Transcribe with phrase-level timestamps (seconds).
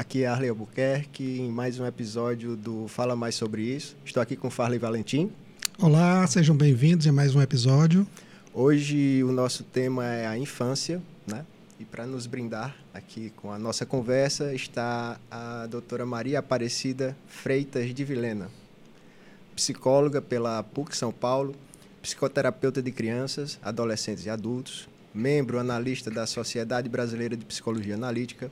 [0.00, 3.94] Aqui é Arley Albuquerque em mais um episódio do Fala Mais Sobre Isso.
[4.02, 5.30] Estou aqui com Farley Valentim.
[5.78, 8.06] Olá, sejam bem-vindos em mais um episódio.
[8.54, 11.44] Hoje o nosso tema é a infância, né?
[11.78, 17.94] E para nos brindar aqui com a nossa conversa está a doutora Maria Aparecida Freitas
[17.94, 18.48] de Vilena,
[19.54, 21.54] psicóloga pela PUC São Paulo,
[22.00, 28.50] psicoterapeuta de crianças, adolescentes e adultos, membro analista da Sociedade Brasileira de Psicologia Analítica,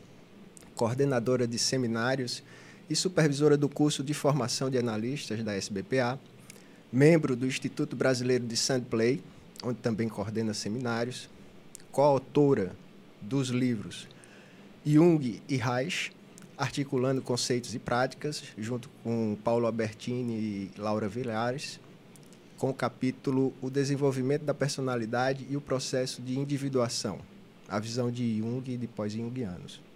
[0.79, 2.41] coordenadora de seminários
[2.89, 6.19] e supervisora do curso de formação de analistas da SBPA,
[6.93, 9.21] membro do Instituto Brasileiro de Sandplay,
[9.65, 11.29] onde também coordena seminários,
[11.91, 12.77] coautora
[13.21, 14.07] dos livros
[14.87, 16.13] Jung e Reich,
[16.57, 21.81] articulando conceitos e práticas, junto com Paulo Albertini e Laura Vilares,
[22.57, 27.19] com o capítulo O Desenvolvimento da Personalidade e o Processo de Individuação,
[27.69, 29.88] a visão de Jung e de pós-jungianos.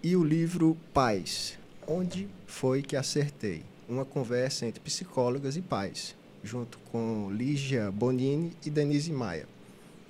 [0.00, 3.64] E o livro Pais, Onde Foi Que Acertei?
[3.88, 9.48] Uma conversa entre psicólogas e pais, junto com Lígia Bonini e Denise Maia,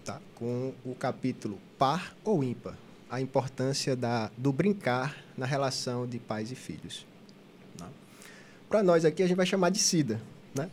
[0.05, 0.20] tá?
[0.34, 2.77] com o capítulo Par ou Ímpar,
[3.09, 7.06] a importância da, do brincar na relação de pais e filhos.
[7.78, 7.89] Tá?
[8.69, 10.20] Para nós aqui, a gente vai chamar de Cida,
[10.55, 10.69] né?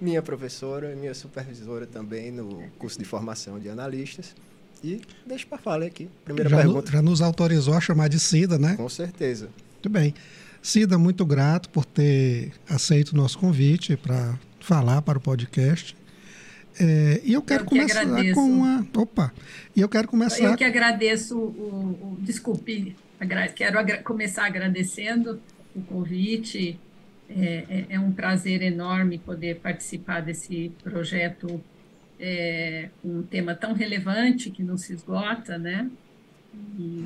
[0.00, 4.36] minha professora, minha supervisora também no curso de formação de analistas.
[4.82, 6.08] E deixa para falar aqui.
[6.24, 6.86] Primeira já pergunta.
[6.86, 8.74] No, já nos autorizou a chamar de Cida, né?
[8.76, 9.48] Com certeza.
[9.74, 10.14] Muito bem.
[10.60, 15.96] Cida, muito grato por ter aceito o nosso convite para falar para o podcast.
[16.80, 18.34] É, e eu quero eu que começar agradeço.
[18.34, 18.86] com uma.
[18.96, 19.32] Opa!
[19.76, 20.44] E eu quero começar.
[20.44, 22.16] Eu que agradeço o.
[22.16, 25.40] o desculpe, agra, quero agra, começar agradecendo
[25.74, 26.78] o convite.
[27.34, 31.62] É, é, é, um prazer enorme poder participar desse projeto
[32.24, 35.90] é, um tema tão relevante que não se esgota, né?
[36.78, 37.04] E,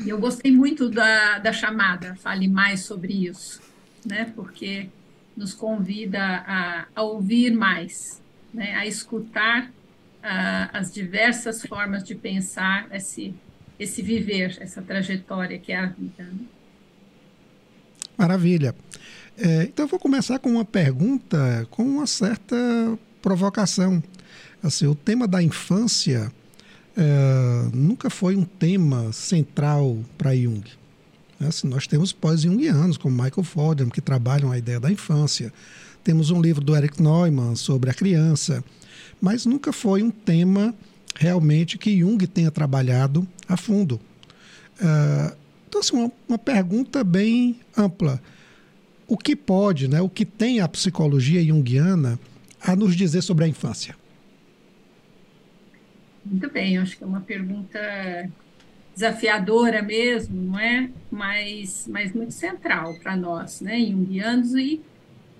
[0.00, 3.60] e eu gostei muito da, da chamada, fale mais sobre isso,
[4.04, 4.32] né?
[4.34, 4.88] Porque
[5.36, 8.74] nos convida a, a ouvir mais, né?
[8.74, 9.70] a escutar
[10.22, 13.34] a, as diversas formas de pensar esse,
[13.78, 16.22] esse viver, essa trajetória que é a vida.
[16.24, 16.46] Né?
[18.16, 18.74] Maravilha.
[19.36, 22.56] É, então, eu vou começar com uma pergunta com uma certa
[23.22, 24.02] provocação.
[24.62, 26.30] Assim, o tema da infância
[26.96, 30.62] é, nunca foi um tema central para Jung.
[31.40, 35.52] Assim, nós temos pós-jungianos, como Michael Fordham, que trabalham a ideia da infância.
[36.04, 38.62] Temos um livro do Eric Neumann sobre a criança,
[39.20, 40.74] mas nunca foi um tema
[41.16, 44.00] realmente que Jung tenha trabalhado a fundo.
[44.80, 45.36] Uh,
[45.68, 48.20] então, assim, uma, uma, pergunta bem ampla.
[49.06, 52.18] O que pode, né, o que tem a psicologia junguiana
[52.64, 53.96] a nos dizer sobre a infância?
[56.24, 57.78] Muito bem, acho que é uma pergunta
[58.94, 60.90] desafiadora mesmo, não é?
[61.10, 64.80] Mas, mas muito central para nós, né, junguianos, e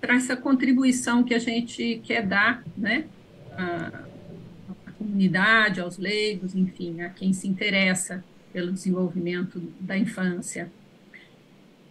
[0.01, 3.05] para essa contribuição que a gente quer dar, né,
[3.51, 4.03] à,
[4.85, 10.69] à comunidade, aos leigos, enfim, a quem se interessa pelo desenvolvimento da infância.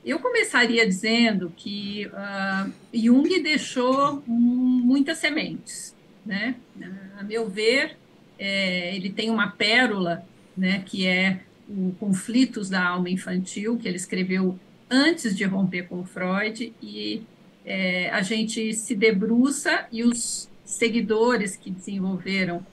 [0.05, 5.95] Eu começaria dizendo que uh, Jung deixou muitas sementes,
[6.27, 6.57] né?
[7.19, 7.97] A meu ver,
[8.39, 10.27] é, ele tem uma pérola,
[10.57, 14.59] né, que é o Conflitos da Alma Infantil, que ele escreveu
[14.91, 17.23] antes de romper com Freud, e
[17.65, 22.67] é, a gente se debruça e os seguidores que desenvolveram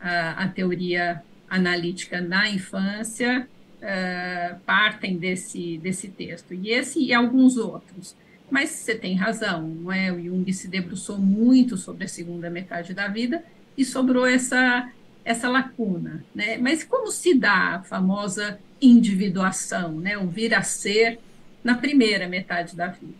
[0.00, 3.48] a, a teoria analítica na infância
[3.86, 8.16] uh, partem desse, desse texto, e esse e alguns outros.
[8.50, 10.12] Mas você tem razão, não é?
[10.12, 13.44] O Jung se debruçou muito sobre a segunda metade da vida
[13.76, 14.90] e sobrou essa,
[15.24, 16.56] essa lacuna, né?
[16.56, 20.16] Mas como se dá a famosa individuação, né?
[20.16, 21.18] O vir a ser
[21.62, 23.14] na primeira metade da vida,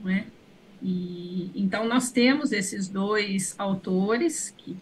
[0.00, 0.26] não é?
[0.80, 4.76] E, então, nós temos esses dois autores que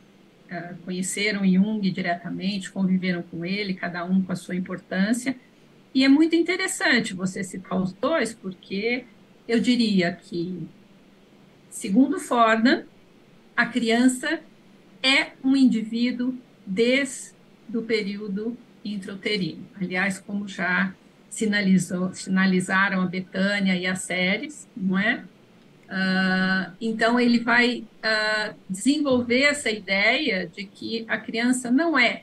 [0.50, 5.36] uh, conheceram Jung diretamente, conviveram com ele, cada um com a sua importância,
[5.94, 9.04] e é muito interessante você citar os dois, porque
[9.48, 10.68] eu diria que,
[11.68, 12.84] segundo Fordham,
[13.56, 14.40] a criança
[15.02, 17.34] é um indivíduo desde
[17.74, 19.66] o período intrauterino.
[19.80, 20.94] Aliás, como já
[21.28, 25.24] sinalizou, sinalizaram a Betânia e as séries, não é?
[25.90, 32.22] Uh, então, ele vai uh, desenvolver essa ideia de que a criança não é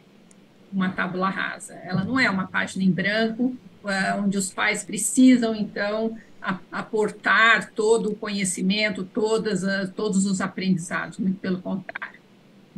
[0.71, 5.53] uma tábula rasa, ela não é uma página em branco, uh, onde os pais precisam,
[5.53, 6.17] então,
[6.71, 12.21] aportar todo o conhecimento, todas as, todos os aprendizados, muito pelo contrário.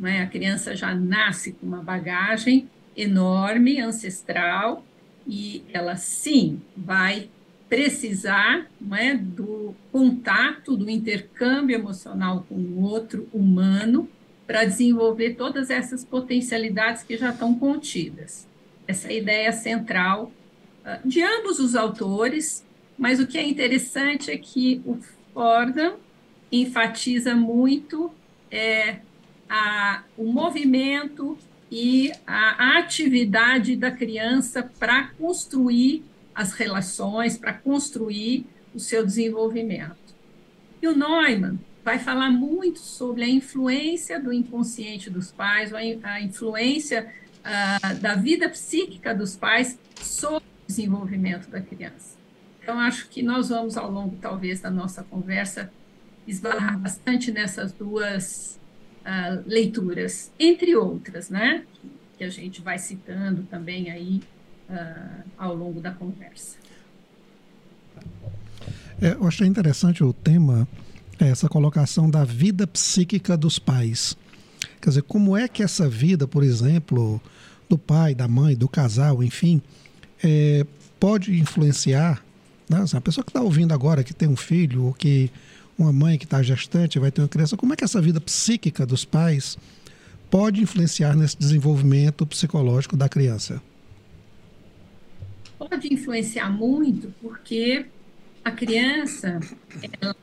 [0.03, 0.21] É?
[0.21, 4.83] A criança já nasce com uma bagagem enorme, ancestral,
[5.27, 7.29] e ela sim vai
[7.69, 14.09] precisar não é, do contato, do intercâmbio emocional com o outro humano
[14.47, 18.47] para desenvolver todas essas potencialidades que já estão contidas.
[18.87, 20.31] Essa é ideia central
[20.83, 22.65] uh, de ambos os autores,
[22.97, 24.97] mas o que é interessante é que o
[25.31, 25.97] Fordham
[26.51, 28.11] enfatiza muito
[28.49, 28.97] é,
[29.47, 31.37] a, o movimento
[31.71, 36.03] e a atividade da criança para construir
[36.39, 39.97] as relações, para construir o seu desenvolvimento.
[40.81, 47.13] E o Neumann vai falar muito sobre a influência do inconsciente dos pais, a influência
[47.39, 52.17] uh, da vida psíquica dos pais sobre o desenvolvimento da criança.
[52.63, 55.69] Então, acho que nós vamos, ao longo, talvez, da nossa conversa,
[56.25, 58.57] esbarrar bastante nessas duas
[59.01, 61.65] uh, leituras, entre outras, né?
[62.17, 64.21] Que a gente vai citando também aí
[64.69, 66.57] uh, ao longo da conversa.
[69.01, 70.67] É, eu achei interessante o tema,
[71.17, 74.17] essa colocação da vida psíquica dos pais.
[74.81, 77.21] Quer dizer, como é que essa vida, por exemplo,
[77.69, 79.61] do pai, da mãe, do casal, enfim,
[80.23, 80.65] é,
[80.99, 82.23] pode influenciar.
[82.67, 82.83] Né?
[82.93, 85.31] A pessoa que está ouvindo agora, que tem um filho, ou que
[85.77, 88.85] uma mãe que está gestante vai ter uma criança, como é que essa vida psíquica
[88.85, 89.57] dos pais
[90.29, 93.61] pode influenciar nesse desenvolvimento psicológico da criança?
[95.59, 97.85] Pode influenciar muito, porque
[98.45, 99.41] a criança
[100.01, 100.15] ela,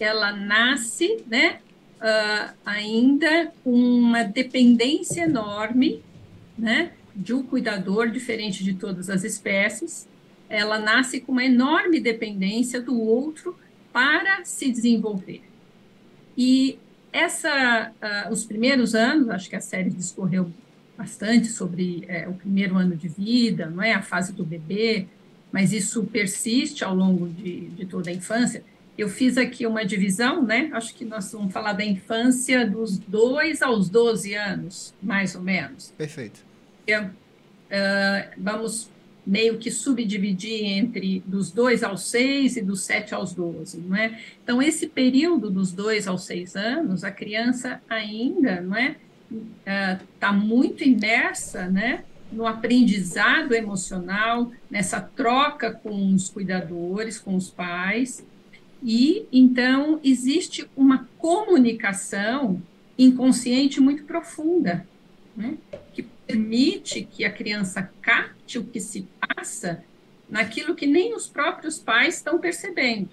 [0.00, 1.60] ela nasce, né,
[2.00, 6.02] uh, ainda com uma dependência enorme,
[6.56, 10.08] né, de um cuidador diferente de todas as espécies.
[10.48, 13.58] Ela nasce com uma enorme dependência do outro
[13.92, 15.42] para se desenvolver.
[16.36, 16.78] E
[17.12, 20.50] essa, uh, os primeiros anos, acho que a série discorreu
[20.96, 25.06] bastante sobre é, o primeiro ano de vida, não é a fase do bebê,
[25.52, 28.62] mas isso persiste ao longo de, de toda a infância.
[28.96, 30.70] Eu fiz aqui uma divisão, né?
[30.72, 35.92] Acho que nós vamos falar da infância dos 2 aos 12 anos, mais ou menos.
[35.96, 36.40] Perfeito.
[37.66, 38.88] uh, vamos
[39.26, 44.20] meio que subdividir entre dos 2 aos 6 e dos 7 aos 12, não é?
[44.42, 48.96] Então, esse período dos 2 aos 6 anos, a criança ainda, não é?
[50.14, 52.04] Está uh, muito imersa, né?
[52.30, 58.24] No aprendizado emocional, nessa troca com os cuidadores, com os pais,
[58.82, 62.62] e então existe uma comunicação
[62.98, 64.86] inconsciente muito profunda,
[65.36, 65.56] né?
[65.92, 69.82] que permite que a criança capte o que se passa
[70.28, 73.10] naquilo que nem os próprios pais estão percebendo.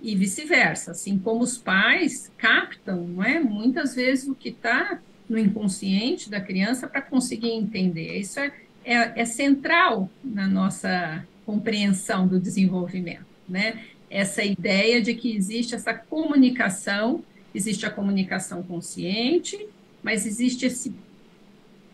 [0.00, 3.40] E vice-versa, assim como os pais captam, não é?
[3.40, 8.16] Muitas vezes o que está no inconsciente da criança para conseguir entender.
[8.16, 8.52] Isso é,
[8.84, 13.84] é, é, central na nossa compreensão do desenvolvimento, né?
[14.10, 17.22] Essa ideia de que existe essa comunicação,
[17.54, 19.68] existe a comunicação consciente,
[20.02, 20.94] mas existe esse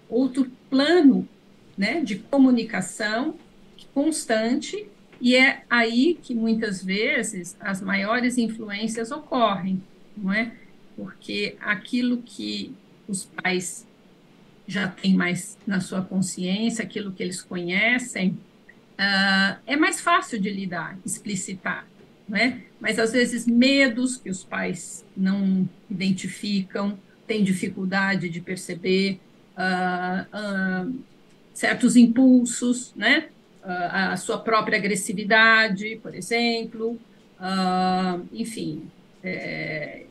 [0.08, 1.28] outro plano
[1.76, 3.34] né, de comunicação
[3.92, 4.86] constante,
[5.20, 9.82] e é aí que muitas vezes as maiores influências ocorrem,
[10.16, 10.52] não é?
[10.96, 12.74] Porque aquilo que
[13.08, 13.86] os pais
[14.66, 20.50] já têm mais na sua consciência, aquilo que eles conhecem, uh, é mais fácil de
[20.50, 21.86] lidar, explicitar,
[22.28, 22.60] não é?
[22.80, 29.20] Mas às vezes medos que os pais não identificam, têm dificuldade de perceber,
[29.56, 31.04] uh, uh,
[31.52, 33.28] certos impulsos, né?
[33.64, 36.98] Uh, a sua própria agressividade, por exemplo,
[38.30, 38.90] enfim,
[39.22, 40.04] é,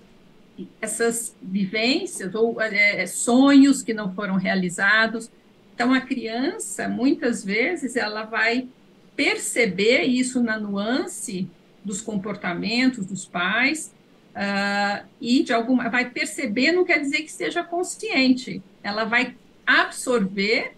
[0.81, 5.29] essas vivências ou é, sonhos que não foram realizados.
[5.73, 8.67] Então, a criança, muitas vezes, ela vai
[9.15, 11.47] perceber isso na nuance
[11.83, 13.93] dos comportamentos dos pais
[14.31, 19.35] uh, e de alguma vai perceber não quer dizer que seja consciente ela vai
[19.67, 20.73] absorver,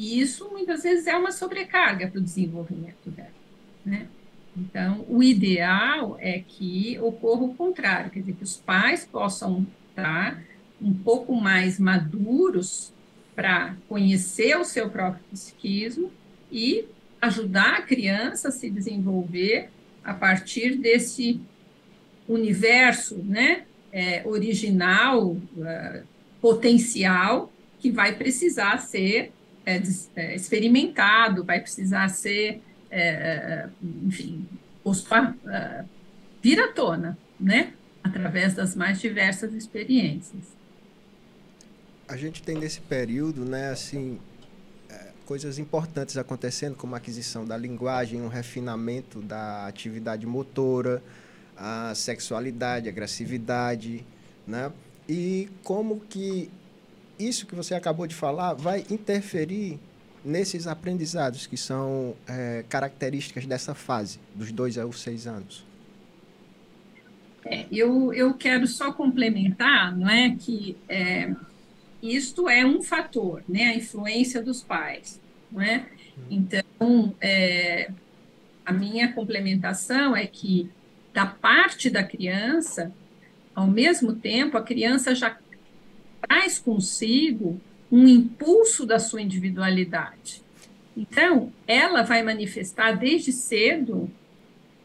[0.00, 3.28] e isso muitas vezes é uma sobrecarga para o desenvolvimento dela.
[3.84, 4.08] Né?
[4.56, 10.42] Então, o ideal é que ocorra o contrário, quer dizer, que os pais possam estar
[10.80, 12.94] um pouco mais maduros
[13.36, 16.10] para conhecer o seu próprio psiquismo
[16.50, 16.86] e
[17.20, 19.68] ajudar a criança a se desenvolver
[20.02, 21.38] a partir desse
[22.26, 26.02] universo né, é, original, uh,
[26.40, 29.34] potencial que vai precisar ser
[29.70, 29.82] é,
[30.16, 33.68] é, experimentado, vai precisar ser, é, é
[34.04, 34.46] enfim,
[34.82, 35.84] posto a, a,
[36.42, 37.72] vir à tona, né?
[38.02, 40.42] Através das mais diversas experiências.
[42.08, 44.18] A gente tem nesse período, né, assim,
[44.88, 51.02] é, coisas importantes acontecendo, como a aquisição da linguagem, um refinamento da atividade motora,
[51.56, 54.04] a sexualidade, a agressividade,
[54.46, 54.72] né?
[55.08, 56.50] E como que
[57.20, 59.78] isso que você acabou de falar vai interferir
[60.24, 65.64] nesses aprendizados que são é, características dessa fase, dos dois aos seis anos?
[67.44, 71.34] É, eu, eu quero só complementar, não é, que é,
[72.02, 75.18] isto é um fator, né, a influência dos pais,
[75.50, 75.86] não é?
[76.30, 77.90] Então, é,
[78.64, 80.70] a minha complementação é que
[81.14, 82.92] da parte da criança,
[83.54, 85.36] ao mesmo tempo, a criança já
[86.20, 87.60] traz consigo
[87.90, 90.42] um impulso da sua individualidade.
[90.96, 94.10] Então, ela vai manifestar desde cedo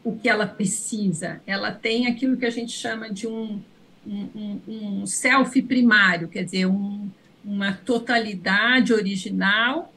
[0.02, 1.40] o que ela precisa.
[1.46, 3.60] Ela tem aquilo que a gente chama de um,
[4.06, 7.10] um, um self primário, quer dizer, um,
[7.44, 9.92] uma totalidade original,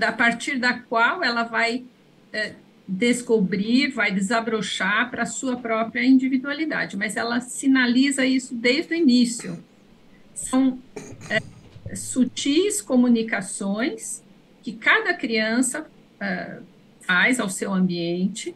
[0.00, 1.84] a partir da qual ela vai
[2.32, 2.54] é,
[2.86, 6.96] descobrir, vai desabrochar para a sua própria individualidade.
[6.96, 9.62] Mas ela sinaliza isso desde o início.
[10.34, 10.78] São
[11.30, 14.22] é, sutis comunicações
[14.62, 15.86] que cada criança
[16.20, 16.58] é,
[17.00, 18.54] faz ao seu ambiente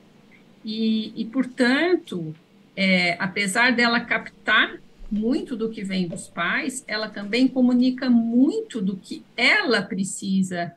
[0.64, 2.35] e, e portanto,
[2.76, 4.78] é, apesar dela captar
[5.11, 10.75] muito do que vem dos pais, ela também comunica muito do que ela precisa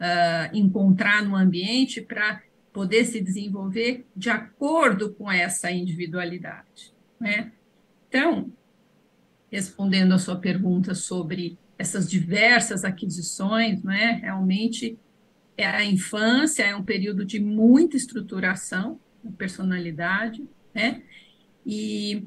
[0.00, 2.40] uh, encontrar no ambiente para
[2.72, 6.92] poder se desenvolver de acordo com essa individualidade.
[7.20, 7.52] Né?
[8.08, 8.50] Então,
[9.52, 14.98] respondendo a sua pergunta sobre essas diversas aquisições, né, realmente
[15.56, 18.98] é a infância é um período de muita estruturação,
[19.36, 20.42] personalidade,
[20.74, 21.02] né?
[21.64, 22.24] E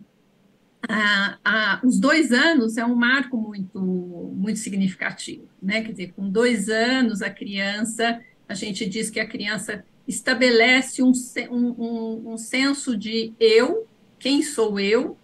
[0.87, 5.81] a, a, os dois anos é um marco muito, muito significativo, né?
[5.81, 11.11] Quer dizer, com dois anos a criança, a gente diz que a criança estabelece um,
[11.49, 13.87] um, um senso de eu,
[14.19, 15.17] quem sou eu,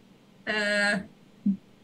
[0.47, 1.10] uh,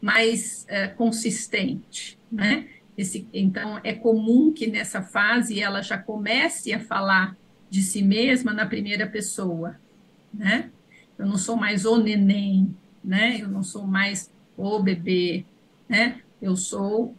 [0.00, 2.68] mais uh, consistente, né?
[2.96, 7.36] Esse, então, é comum que nessa fase ela já comece a falar
[7.70, 9.78] de si mesma na primeira pessoa,
[10.34, 10.70] né?
[11.16, 12.74] Eu não sou mais o neném,
[13.04, 13.38] né?
[13.40, 15.44] Eu não sou mais o bebê,
[15.88, 16.20] né?
[16.42, 17.14] Eu sou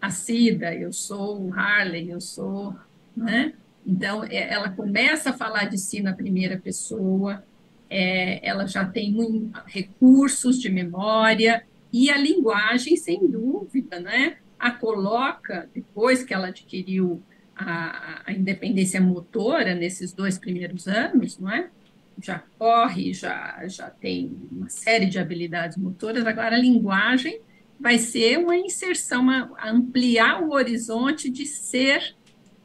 [0.00, 2.74] a Cida, eu sou o Harley, eu sou,
[3.16, 3.54] né?
[3.86, 7.42] Então, é, ela começa a falar de si na primeira pessoa,
[7.88, 14.38] é, ela já tem recursos de memória e a linguagem, sem dúvida, né?
[14.58, 17.22] A coloca, depois que ela adquiriu
[17.54, 21.70] a, a independência motora nesses dois primeiros anos, não é?
[22.20, 27.40] Já corre, já, já tem uma série de habilidades motoras, agora a linguagem
[27.78, 32.16] vai ser uma inserção, uma, ampliar o horizonte de ser,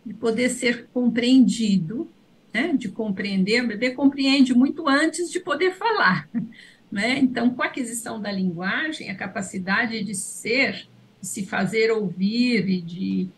[0.04, 2.10] de poder ser compreendido,
[2.52, 2.74] né?
[2.76, 6.28] de compreender, o bebê compreende muito antes de poder falar.
[6.92, 7.20] Né?
[7.20, 10.88] Então, com a aquisição da linguagem, a capacidade de ser,
[11.22, 13.30] de se fazer ouvir e de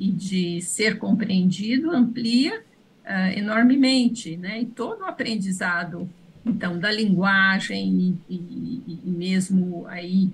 [0.00, 2.58] e de ser compreendido amplia
[3.04, 4.62] uh, enormemente, né?
[4.62, 6.08] E todo o aprendizado,
[6.44, 10.30] então, da linguagem e, e, e, mesmo aí,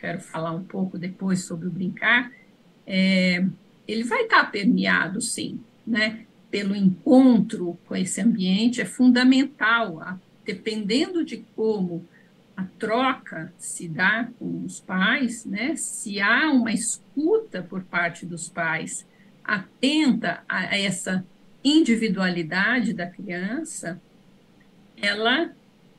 [0.00, 2.32] quero falar um pouco depois sobre o brincar,
[2.84, 3.46] é,
[3.86, 6.24] ele vai estar permeado, sim, né?
[6.50, 12.08] Pelo encontro com esse ambiente, é fundamental, a, dependendo de como
[12.56, 15.76] a troca se dá com os pais, né?
[15.76, 19.06] se há uma escuta por parte dos pais
[19.44, 21.22] atenta a essa
[21.62, 24.00] individualidade da criança,
[24.96, 25.52] ela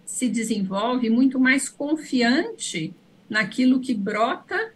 [0.03, 2.91] se desenvolve muito mais confiante
[3.29, 4.73] naquilo que brota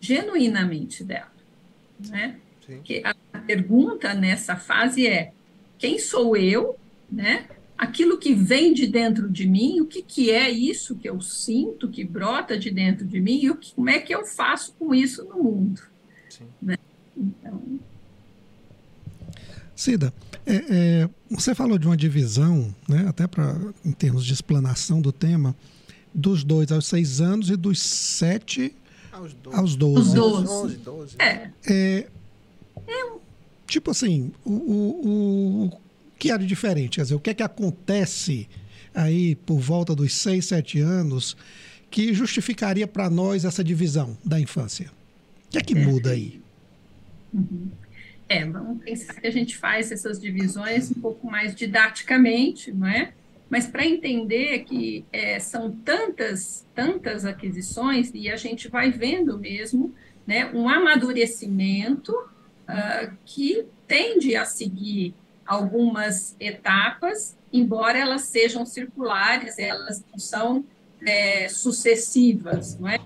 [0.00, 1.30] genuinamente dela,
[2.08, 2.40] né?
[2.82, 5.32] Que a pergunta nessa fase é:
[5.78, 6.76] quem sou eu,
[7.10, 7.46] né?
[7.82, 11.88] Aquilo que vem de dentro de mim, o que, que é isso que eu sinto,
[11.88, 14.94] que brota de dentro de mim, e o que, como é que eu faço com
[14.94, 15.82] isso no mundo.
[16.62, 16.78] Né?
[17.16, 17.60] Então...
[19.74, 20.14] Cida,
[20.46, 25.10] é, é, você falou de uma divisão, né, até para em termos de explanação do
[25.10, 25.56] tema,
[26.14, 28.76] dos dois aos seis anos e dos sete
[29.10, 29.56] aos doze.
[29.56, 30.14] Aos doze.
[30.14, 30.76] Doze.
[30.76, 31.16] doze.
[31.18, 31.50] É.
[31.66, 32.08] é.
[32.86, 33.12] É.
[33.66, 35.80] Tipo assim, o, o, o
[36.22, 36.98] que há de diferente?
[36.98, 38.48] Quer dizer, o que é que acontece
[38.94, 41.36] aí por volta dos 6, 7 anos
[41.90, 44.88] que justificaria para nós essa divisão da infância?
[45.48, 46.40] O que é que muda aí?
[47.34, 47.68] Uhum.
[48.28, 53.12] É, vamos pensar que a gente faz essas divisões um pouco mais didaticamente, não é?
[53.50, 59.92] Mas para entender que é, são tantas, tantas aquisições e a gente vai vendo mesmo
[60.24, 65.14] né, um amadurecimento uh, que tende a seguir
[65.52, 70.64] algumas etapas, embora elas sejam circulares, elas não são
[71.06, 72.98] é, sucessivas, não é?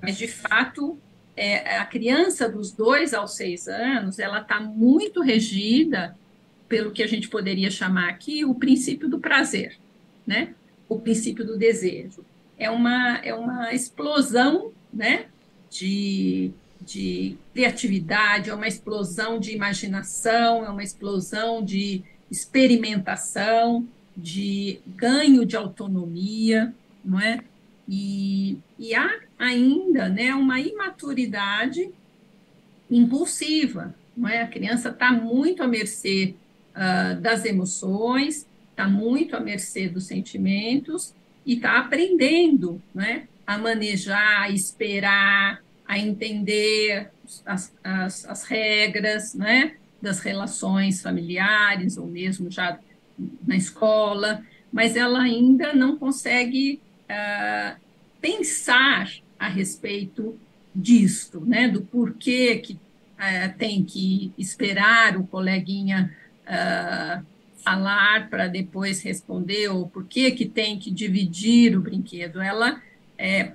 [0.00, 0.96] Mas, de fato,
[1.36, 6.16] é, a criança dos dois aos seis anos, ela está muito regida
[6.68, 9.76] pelo que a gente poderia chamar aqui o princípio do prazer,
[10.24, 10.54] né?
[10.88, 12.24] O princípio do desejo.
[12.56, 15.26] É uma, é uma explosão, né?
[15.68, 16.52] De,
[16.92, 25.56] de criatividade, é uma explosão de imaginação, é uma explosão de experimentação, de ganho de
[25.56, 27.40] autonomia, não é?
[27.88, 31.90] E, e há ainda né, uma imaturidade
[32.90, 34.42] impulsiva, não é?
[34.42, 36.34] A criança está muito à mercê
[36.74, 41.14] uh, das emoções, está muito à mercê dos sentimentos
[41.46, 47.10] e está aprendendo, né, a manejar, a esperar, a entender
[47.44, 52.78] as, as, as regras, né, das relações familiares ou mesmo já
[53.44, 54.40] na escola,
[54.72, 56.80] mas ela ainda não consegue
[57.10, 57.76] uh,
[58.20, 60.38] pensar a respeito
[60.72, 66.14] disto, né, do porquê que uh, tem que esperar o coleguinha
[66.46, 67.26] uh,
[67.64, 72.40] falar para depois responder, ou porquê que tem que dividir o brinquedo.
[72.40, 72.80] Ela
[73.18, 73.54] é,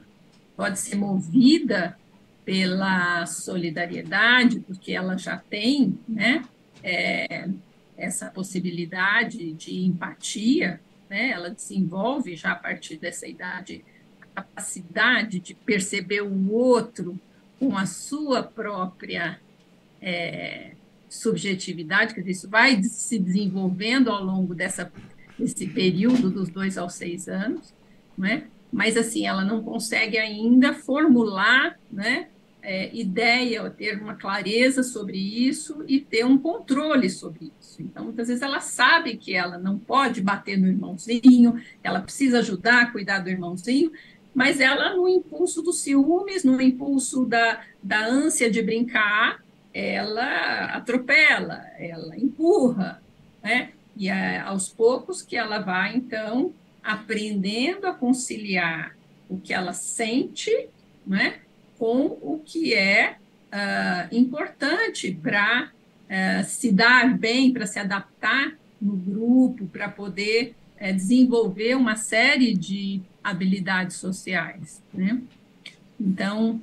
[0.58, 1.98] pode ser movida
[2.46, 6.46] pela solidariedade, porque ela já tem né,
[6.84, 7.50] é,
[7.98, 11.30] essa possibilidade de empatia, né?
[11.30, 13.84] Ela desenvolve já a partir dessa idade
[14.22, 17.20] a capacidade de perceber o outro
[17.60, 19.40] com a sua própria
[20.02, 20.74] é,
[21.10, 24.92] subjetividade, dizer, isso vai se desenvolvendo ao longo dessa,
[25.40, 27.74] desse período dos dois aos seis anos,
[28.18, 28.48] né?
[28.76, 32.28] mas assim, ela não consegue ainda formular né,
[32.66, 37.80] é, ideia, ter uma clareza sobre isso e ter um controle sobre isso.
[37.80, 42.82] Então, muitas vezes ela sabe que ela não pode bater no irmãozinho, ela precisa ajudar
[42.82, 43.92] a cuidar do irmãozinho,
[44.34, 51.64] mas ela, no impulso dos ciúmes, no impulso da, da ânsia de brincar, ela atropela,
[51.78, 53.02] ela empurra,
[53.44, 53.70] né?
[53.96, 56.52] E é aos poucos que ela vai, então,
[56.84, 58.96] aprendendo a conciliar
[59.30, 60.68] o que ela sente,
[61.06, 61.40] né?
[61.86, 63.18] Com o que é
[63.54, 70.56] uh, importante para uh, ah, se dar bem, para se adaptar no grupo, para poder
[70.82, 74.82] uh, desenvolver uma série de habilidades sociais.
[74.92, 75.22] Né?
[76.02, 76.60] Então,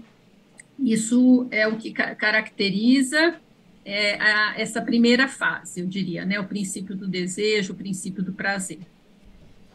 [0.77, 3.37] isso é o que ca caracteriza
[3.85, 6.41] é, a, essa primeira fase, eu diria, né?
[6.41, 8.81] o princípio do desejo, o princípio do prazer.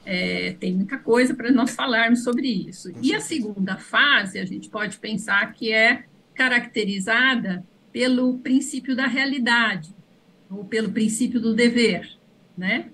[0.10, 2.94] É, tem muita coisa para nós falarmos sobre isso.
[3.02, 9.94] E a segunda fase, a gente pode pensar que é caracterizada pelo princípio da realidade,
[10.50, 12.10] ou pelo princípio do dever,
[12.58, 12.90] né?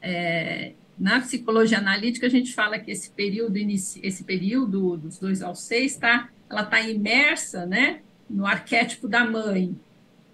[0.00, 5.64] É, na psicologia analítica, a gente fala que esse período, esse período dos dois aos
[5.64, 9.74] seis, tá, ela está imersa né, no arquétipo da mãe,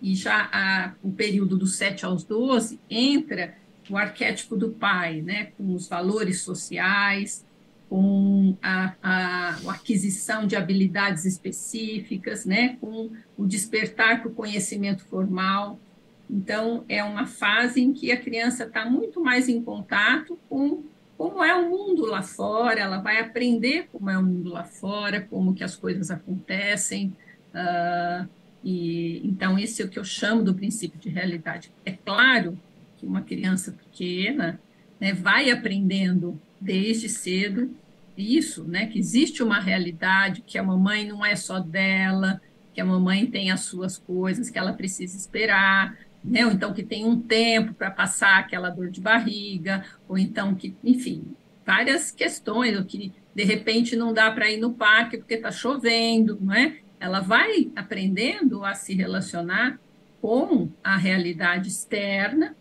[0.03, 3.57] e já a, o período dos sete aos doze entra
[3.91, 7.45] o arquétipo do pai, né, com os valores sociais,
[7.89, 15.05] com a, a, a aquisição de habilidades específicas, né, com o despertar para o conhecimento
[15.05, 15.79] formal.
[16.31, 20.83] Então, é uma fase em que a criança está muito mais em contato com
[21.19, 25.21] como é o mundo lá fora, ela vai aprender como é o mundo lá fora,
[25.21, 27.17] como que as coisas acontecem,
[27.55, 28.29] uh,
[28.65, 31.71] e então esse é o que eu chamo do princípio de realidade.
[31.85, 32.59] É claro
[33.03, 34.61] que uma criança pequena
[35.01, 37.75] né, vai aprendendo desde cedo
[38.17, 42.41] isso, né, que existe uma realidade, que a mamãe não é só dela,
[42.73, 46.85] que a mamãe tem as suas coisas, que ela precisa esperar, né, ou então que
[46.85, 51.25] tem um tempo para passar aquela dor de barriga, ou então que, enfim,
[51.67, 56.39] várias questões, ou que de repente não dá para ir no parque porque está chovendo,
[56.41, 56.77] não é?
[57.01, 59.81] Ela vai aprendendo a se relacionar
[60.21, 62.55] com a realidade externa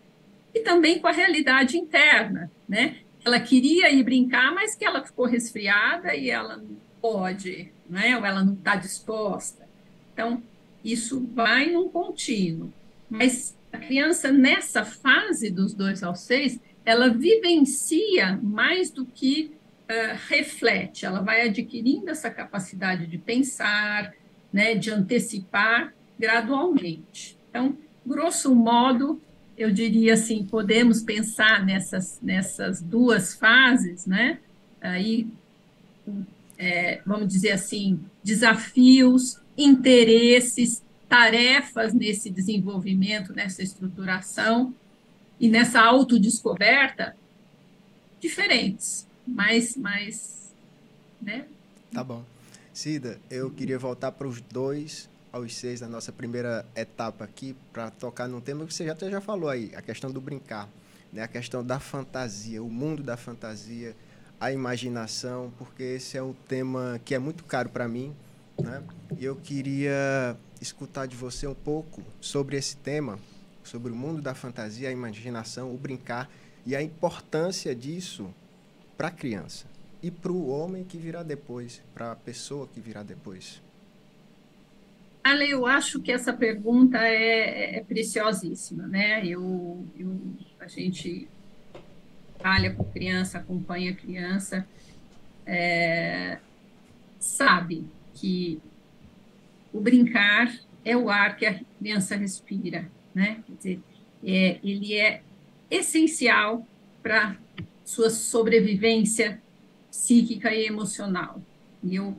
[0.54, 2.98] e também com a realidade interna, né?
[3.24, 8.16] Ela queria ir brincar, mas que ela ficou resfriada e ela não pode, né?
[8.16, 9.66] Ou ela não está disposta.
[10.12, 10.42] Então,
[10.84, 12.72] isso vai num contínuo.
[13.08, 19.52] Mas a criança, nessa fase dos dois aos seis, ela vivencia mais do que
[19.88, 24.12] uh, reflete, ela vai adquirindo essa capacidade de pensar,
[24.52, 27.38] né, de antecipar gradualmente.
[27.48, 29.20] Então, grosso modo,
[29.62, 34.38] eu diria assim, podemos pensar nessas, nessas duas fases, né?
[34.80, 35.28] Aí,
[36.58, 44.74] é, vamos dizer assim, desafios, interesses, tarefas nesse desenvolvimento, nessa estruturação
[45.38, 47.16] e nessa autodescoberta
[48.20, 50.54] diferentes, mas, mas
[51.20, 51.46] né?
[51.92, 52.24] Tá bom.
[52.72, 57.90] Cida, eu queria voltar para os dois aos seis da nossa primeira etapa aqui para
[57.90, 60.68] tocar num tema que você já, já falou aí, a questão do brincar,
[61.12, 61.22] né?
[61.22, 63.96] a questão da fantasia, o mundo da fantasia,
[64.38, 68.14] a imaginação, porque esse é um tema que é muito caro para mim.
[68.60, 68.82] Né?
[69.18, 73.18] E eu queria escutar de você um pouco sobre esse tema,
[73.64, 76.28] sobre o mundo da fantasia, a imaginação, o brincar
[76.66, 78.32] e a importância disso
[78.96, 79.64] para a criança
[80.02, 83.62] e para o homem que virá depois, para a pessoa que virá depois.
[85.24, 89.24] Ale, eu acho que essa pergunta é, é preciosíssima, né?
[89.24, 90.18] Eu, eu,
[90.58, 91.28] a gente
[92.38, 94.66] trabalha com criança, acompanha criança,
[95.46, 96.38] é,
[97.18, 98.60] sabe que
[99.72, 100.52] o brincar
[100.84, 103.42] é o ar que a criança respira, né?
[103.46, 103.80] Quer dizer,
[104.24, 105.22] é, ele é
[105.70, 106.66] essencial
[107.00, 107.36] para
[107.84, 109.40] sua sobrevivência
[109.88, 111.40] psíquica e emocional.
[111.82, 112.16] E eu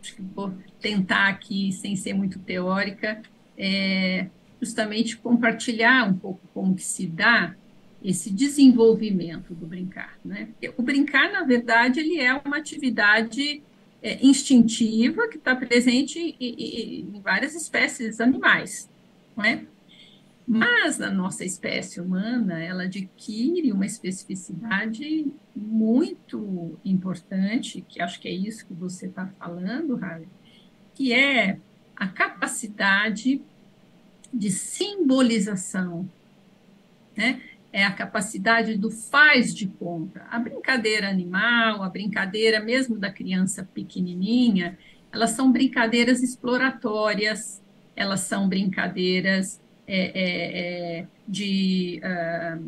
[0.00, 3.20] acho que vou tentar aqui, sem ser muito teórica,
[3.56, 4.26] é,
[4.60, 7.54] justamente compartilhar um pouco como que se dá
[8.02, 10.48] esse desenvolvimento do brincar, né?
[10.52, 13.62] Porque o brincar, na verdade, ele é uma atividade
[14.02, 18.88] é, instintiva que está presente em, em, várias espécies animais,
[19.36, 19.64] não é?
[20.46, 28.32] Mas na nossa espécie humana, ela adquire uma especificidade muito importante, que acho que é
[28.32, 30.26] isso que você está falando, Harry,
[30.98, 31.58] que é
[31.94, 33.40] a capacidade
[34.34, 36.08] de simbolização,
[37.16, 37.40] né?
[37.72, 40.26] É a capacidade do faz de conta.
[40.28, 44.76] A brincadeira animal, a brincadeira mesmo da criança pequenininha,
[45.12, 47.62] elas são brincadeiras exploratórias,
[47.94, 52.64] elas são brincadeiras é, é, é, de uh,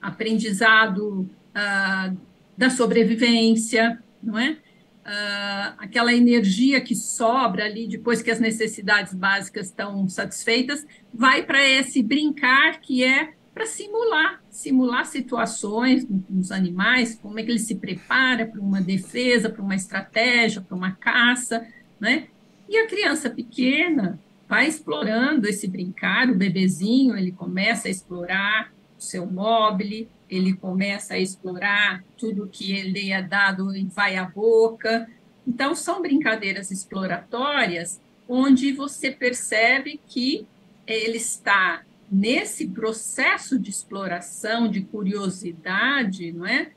[0.00, 2.16] aprendizado uh,
[2.56, 4.56] da sobrevivência, não é?
[5.04, 11.62] Uh, aquela energia que sobra ali depois que as necessidades básicas estão satisfeitas, vai para
[11.62, 17.76] esse brincar que é para simular, simular situações nos animais, como é que ele se
[17.76, 21.64] prepara para uma defesa, para uma estratégia, para uma caça,
[22.00, 22.28] né?
[22.68, 28.73] E a criança pequena, vai explorando esse brincar, o bebezinho, ele começa a explorar
[29.04, 35.08] seu móvel, ele começa a explorar tudo que ele é dado vai à boca.
[35.46, 40.46] Então, são brincadeiras exploratórias onde você percebe que
[40.86, 46.70] ele está nesse processo de exploração, de curiosidade, não é?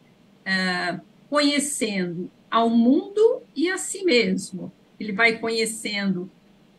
[0.45, 4.71] é conhecendo ao mundo e a si mesmo.
[4.99, 6.29] Ele vai conhecendo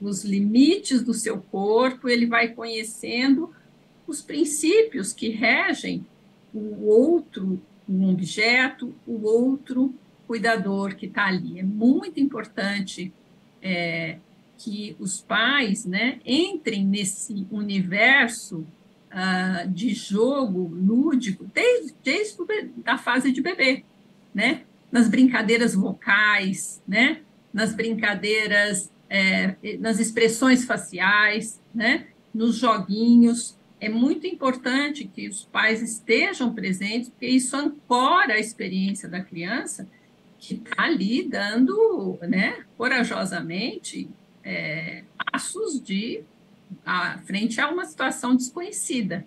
[0.00, 3.52] os limites do seu corpo, ele vai conhecendo
[4.08, 6.04] os princípios que regem
[6.52, 9.94] o outro, um objeto, o outro
[10.26, 11.60] cuidador que está ali.
[11.60, 13.12] É muito importante
[13.62, 14.18] é,
[14.56, 18.66] que os pais né, entrem nesse universo
[19.12, 22.36] uh, de jogo lúdico desde, desde
[22.84, 23.84] a fase de bebê,
[24.34, 24.62] né?
[24.90, 27.20] nas brincadeiras vocais, né?
[27.52, 33.56] nas brincadeiras é, nas expressões faciais, né, nos joguinhos.
[33.80, 39.88] É muito importante que os pais estejam presentes, porque isso ancora a experiência da criança
[40.38, 44.08] que está ali dando, né, corajosamente,
[44.42, 46.22] é, passos de
[46.84, 49.26] a, frente a uma situação desconhecida.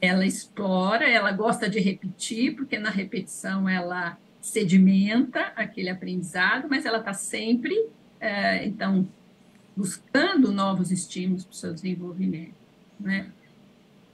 [0.00, 6.98] Ela explora, ela gosta de repetir, porque na repetição ela sedimenta aquele aprendizado, mas ela
[6.98, 7.74] está sempre
[8.20, 9.08] é, então,
[9.76, 12.57] buscando novos estímulos para o seu desenvolvimento.
[12.98, 13.30] Né?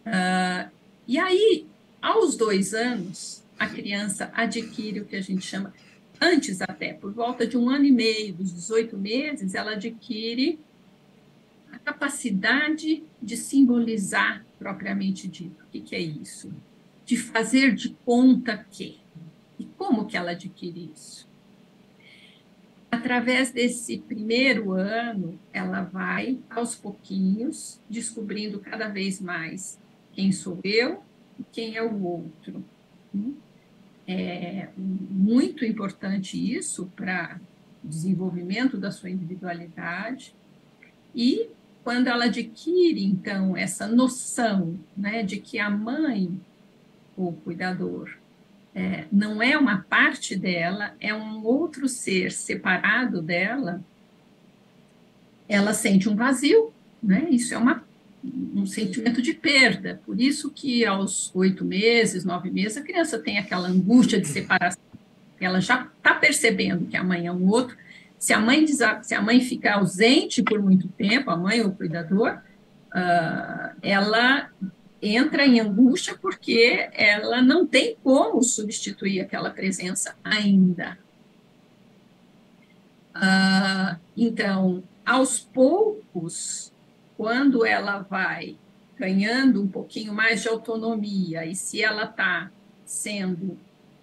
[0.07, 0.71] Uh,
[1.07, 1.67] e aí,
[2.01, 5.73] aos dois anos, a criança adquire o que a gente chama,
[6.21, 10.59] antes até, por volta de um ano e meio, dos 18 meses, ela adquire
[11.73, 15.65] a capacidade de simbolizar propriamente dito.
[15.65, 16.53] O que, que é isso?
[17.05, 18.99] De fazer de conta que.
[19.59, 21.24] E como que ela adquire isso?
[22.95, 29.79] Através desse primeiro ano, ela vai, aos pouquinhos, descobrindo cada vez mais
[30.13, 31.03] quem sou eu
[31.39, 32.65] e quem é o outro.
[34.07, 37.41] É muito importante isso para
[37.83, 40.35] desenvolvimento da sua individualidade.
[41.15, 41.49] E
[41.83, 46.41] quando ela adquire, então, essa noção né, de que a mãe,
[47.17, 48.11] o cuidador,
[48.75, 53.81] é, não é uma parte dela, é um outro ser separado dela,
[55.49, 57.29] ela sente um vazio, né?
[57.31, 57.85] Isso é uma,
[58.25, 60.01] um sentimento de perda.
[60.05, 64.83] Por isso que aos oito meses, nove meses, a criança tem aquela angústia de separação.
[65.41, 67.77] Ela já está percebendo que amanhã é um outro.
[68.19, 71.75] Se a mãe se a mãe ficar ausente por muito tempo, a mãe ou o
[71.75, 72.39] cuidador,
[72.89, 74.49] uh, ela
[75.01, 80.99] entra em angústia porque ela não tem como substituir aquela presença ainda.
[83.15, 86.73] Uh, então, aos poucos,
[87.17, 88.57] quando ela vai
[88.99, 92.51] ganhando um pouquinho mais de autonomia e se ela está
[92.85, 93.59] sendo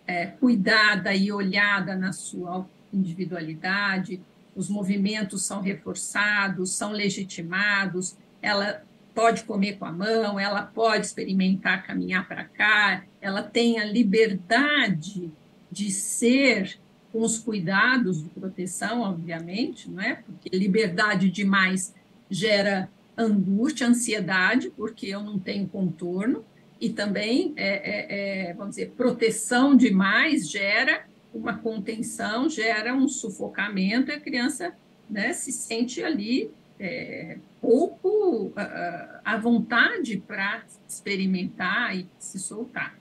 [0.06, 4.21] é, cuidada e olhada na sua individualidade,
[4.56, 11.86] os movimentos são reforçados, são legitimados, ela pode comer com a mão, ela pode experimentar
[11.86, 15.32] caminhar para cá, ela tem a liberdade
[15.71, 16.80] de ser
[17.12, 20.15] com os cuidados de proteção, obviamente, não é?
[20.15, 21.93] Porque liberdade demais
[22.30, 26.43] gera angústia, ansiedade, porque eu não tenho contorno,
[26.80, 34.10] e também, é, é, é, vamos dizer, proteção demais gera uma contenção, gera um sufocamento,
[34.10, 34.74] e a criança
[35.10, 36.50] né, se sente ali
[36.84, 38.54] é, pouco uh,
[39.24, 42.98] à vontade para experimentar e se soltar.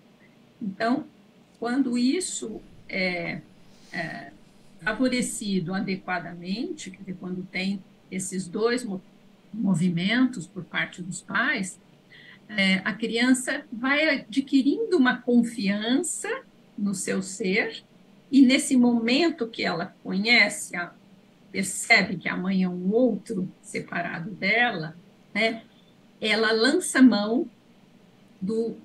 [0.61, 1.07] Então,
[1.59, 3.41] quando isso é,
[3.91, 4.33] é
[4.83, 8.87] favorecido adequadamente, quer dizer, quando tem esses dois
[9.53, 11.81] movimentos por parte dos pais,
[12.51, 16.29] é, a criança vai adquirindo uma confiança
[16.77, 17.83] no seu ser,
[18.31, 20.93] e nesse momento que ela conhece a,
[21.51, 24.97] percebe que a mãe é um outro separado dela,
[25.35, 25.63] né,
[26.21, 27.49] ela lança mão
[28.41, 28.77] do,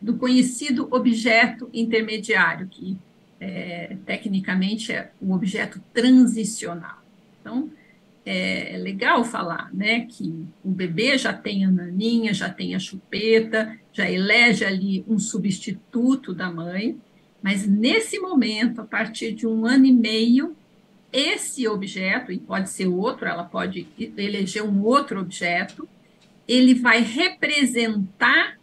[0.00, 2.96] do conhecido objeto intermediário, que
[3.40, 7.02] é, tecnicamente é um objeto transicional.
[7.40, 7.70] Então,
[8.24, 12.78] é, é legal falar né, que o bebê já tem a naninha, já tem a
[12.78, 16.98] chupeta, já elege ali um substituto da mãe,
[17.42, 20.56] mas nesse momento, a partir de um ano e meio,
[21.14, 25.88] esse objeto, e pode ser outro, ela pode eleger um outro objeto,
[26.46, 28.58] ele vai representar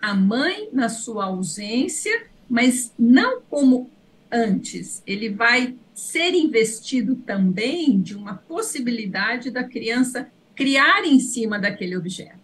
[0.00, 3.90] a mãe na sua ausência, mas não como
[4.30, 5.02] antes.
[5.06, 12.40] Ele vai ser investido também de uma possibilidade da criança criar em cima daquele objeto.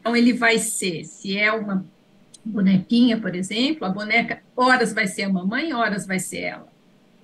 [0.00, 1.86] Então, ele vai ser, se é uma
[2.44, 6.71] bonequinha, por exemplo, a boneca, horas vai ser a mamãe, horas vai ser ela.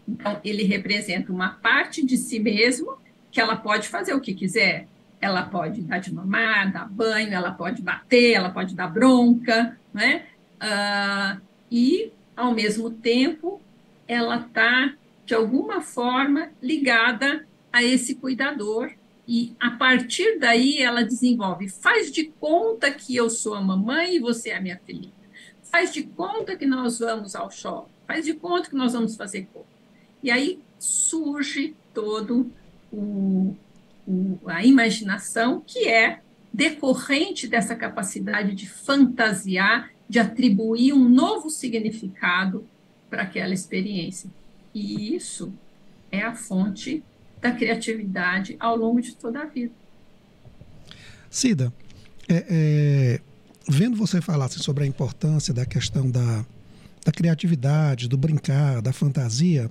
[0.09, 2.97] Então, ele representa uma parte de si mesmo
[3.31, 4.88] que ela pode fazer o que quiser.
[5.21, 10.25] Ela pode dar de mamar, dar banho, ela pode bater, ela pode dar bronca, né?
[10.57, 11.40] Uh,
[11.71, 13.61] e, ao mesmo tempo,
[14.07, 14.94] ela está,
[15.27, 18.90] de alguma forma, ligada a esse cuidador.
[19.27, 24.21] E, a partir daí, ela desenvolve, faz de conta que eu sou a mamãe e
[24.21, 25.12] você é a minha filhinha.
[25.64, 27.90] Faz de conta que nós vamos ao shopping.
[28.07, 29.77] Faz de conta que nós vamos fazer compra
[30.22, 32.50] e aí surge todo
[32.92, 33.54] o,
[34.07, 36.20] o, a imaginação que é
[36.52, 42.66] decorrente dessa capacidade de fantasiar, de atribuir um novo significado
[43.11, 44.31] para aquela experiência.
[44.74, 45.52] E isso
[46.11, 47.02] é a fonte
[47.40, 49.72] da criatividade ao longo de toda a vida.
[51.31, 51.72] Cida,
[52.28, 53.20] é, é,
[53.68, 56.44] vendo você falar assim, sobre a importância da questão da,
[57.04, 59.70] da criatividade, do brincar, da fantasia,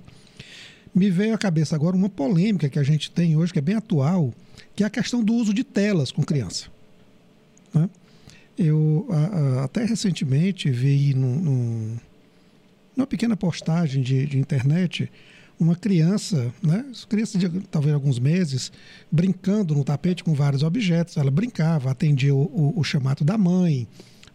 [0.94, 3.76] me veio à cabeça agora uma polêmica que a gente tem hoje, que é bem
[3.76, 4.32] atual,
[4.74, 6.66] que é a questão do uso de telas com criança.
[7.74, 7.88] Né?
[8.56, 11.96] Eu a, a, até recentemente vi num, num,
[12.96, 15.10] numa pequena postagem de, de internet
[15.58, 18.70] uma criança, né, criança de talvez alguns meses,
[19.10, 21.16] brincando no tapete com vários objetos.
[21.16, 23.86] Ela brincava, atendia o, o, o chamado da mãe,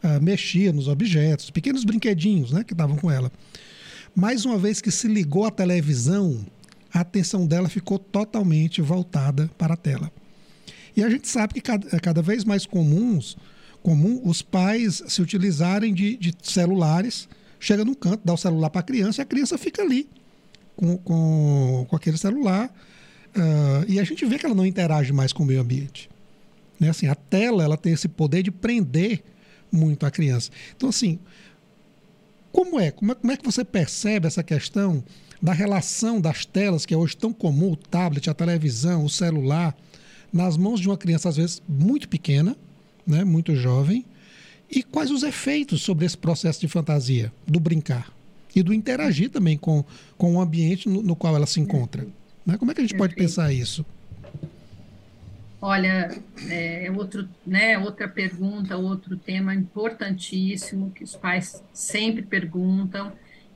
[0.04, 3.32] uh, mexia nos objetos, pequenos brinquedinhos né, que estavam com ela.
[4.16, 6.46] Mais uma vez que se ligou à televisão,
[6.94, 10.12] a atenção dela ficou totalmente voltada para a tela.
[10.96, 13.36] E a gente sabe que cada, é cada vez mais comuns,
[13.82, 17.28] comum os pais se utilizarem de, de celulares,
[17.60, 20.08] chega num canto, dá o celular para a criança e a criança fica ali
[20.76, 22.72] com, com, com aquele celular.
[23.36, 26.08] Uh, e a gente vê que ela não interage mais com o meio ambiente.
[26.80, 26.90] Né?
[26.90, 29.24] Assim, a tela ela tem esse poder de prender
[29.72, 30.52] muito a criança.
[30.76, 31.18] Então, assim,
[32.54, 32.92] como é?
[32.92, 35.04] Como é, como é que você percebe essa questão
[35.42, 39.76] da relação das telas, que é hoje tão comum, o tablet, a televisão, o celular,
[40.32, 42.56] nas mãos de uma criança, às vezes, muito pequena,
[43.06, 44.06] né, muito jovem,
[44.70, 48.14] e quais os efeitos sobre esse processo de fantasia, do brincar
[48.56, 49.84] e do interagir também com,
[50.18, 52.08] com o ambiente no, no qual ela se encontra.
[52.46, 52.56] Né?
[52.58, 53.86] Como é que a gente pode pensar isso?
[55.66, 56.10] Olha,
[56.50, 63.14] é outro, né, outra pergunta, outro tema importantíssimo que os pais sempre perguntam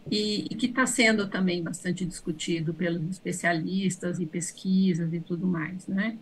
[0.10, 5.86] e, e que está sendo também bastante discutido pelos especialistas e pesquisas e tudo mais,
[5.86, 6.18] né?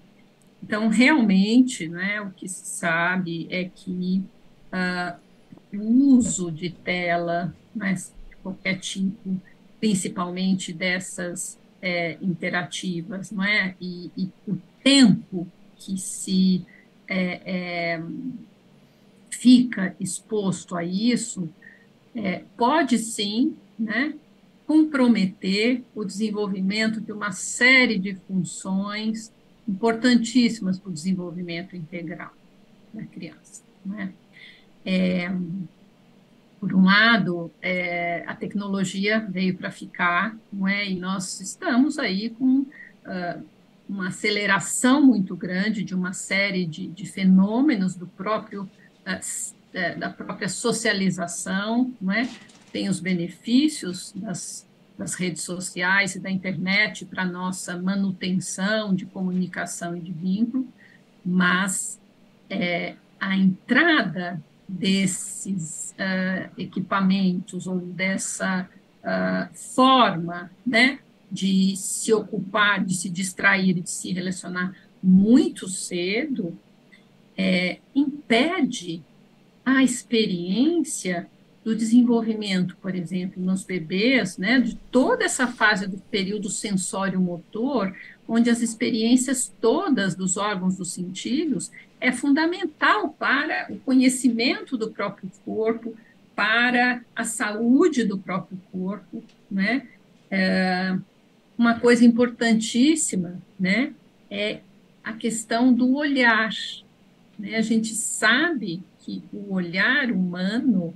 [0.64, 4.24] Então, realmente, né, o que se sabe é que
[4.74, 5.20] uh,
[5.72, 9.40] o uso de tela, mas de qualquer tipo,
[9.80, 13.76] principalmente dessas é, interativas, não é?
[13.80, 16.66] E, e, o tempo que se
[17.08, 18.04] é, é,
[19.30, 21.50] fica exposto a isso
[22.16, 24.16] é, pode sim, né,
[24.66, 29.32] comprometer o desenvolvimento de uma série de funções
[29.68, 32.32] importantíssimas para o desenvolvimento integral
[32.94, 33.64] da criança.
[33.86, 34.14] Né?
[34.86, 35.30] É,
[36.60, 40.90] por um lado, é, a tecnologia veio para ficar, não é?
[40.90, 43.46] E nós estamos aí com uh,
[43.88, 49.56] uma aceleração muito grande de uma série de, de fenômenos do próprio uh,
[49.98, 52.30] da própria socialização, não é?
[52.72, 54.66] Tem os benefícios das,
[54.98, 60.68] das redes sociais e da internet para nossa manutenção de comunicação e de vínculo,
[61.26, 62.00] mas
[62.50, 68.68] é, a entrada desses uh, equipamentos ou dessa
[69.04, 71.00] uh, forma, né,
[71.36, 76.58] de se ocupar, de se distrair, de se relacionar muito cedo,
[77.38, 79.04] é, impede
[79.66, 81.28] a experiência
[81.64, 87.94] do desenvolvimento, por exemplo, nos bebês, né, de toda essa fase do período sensório-motor,
[88.28, 95.30] onde as experiências todas dos órgãos dos sentidos é fundamental para o conhecimento do próprio
[95.44, 95.96] corpo,
[96.36, 99.88] para a saúde do próprio corpo, né?
[100.30, 100.98] É,
[101.58, 103.94] uma coisa importantíssima, né,
[104.30, 104.60] é
[105.04, 106.50] a questão do olhar.
[107.38, 107.56] Né?
[107.56, 110.94] A gente sabe que o olhar humano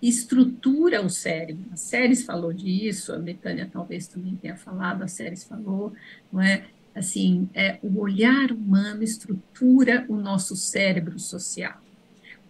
[0.00, 1.64] estrutura o cérebro.
[1.72, 5.92] A Séries falou disso, a Betânia talvez também tenha falado, a Séries falou,
[6.32, 6.64] não é?
[6.94, 11.82] Assim, é, o olhar humano estrutura o nosso cérebro social.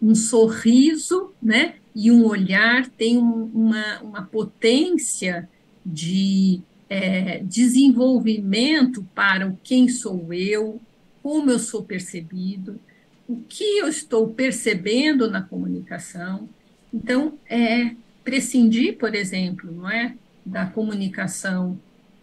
[0.01, 5.49] Um sorriso, né, e um olhar tem um, uma, uma potência
[5.85, 10.81] de é, desenvolvimento para o quem sou eu,
[11.22, 12.81] como eu sou percebido,
[13.29, 16.49] o que eu estou percebendo na comunicação.
[16.92, 21.81] Então, é prescindir, por exemplo, não é, da comunicação.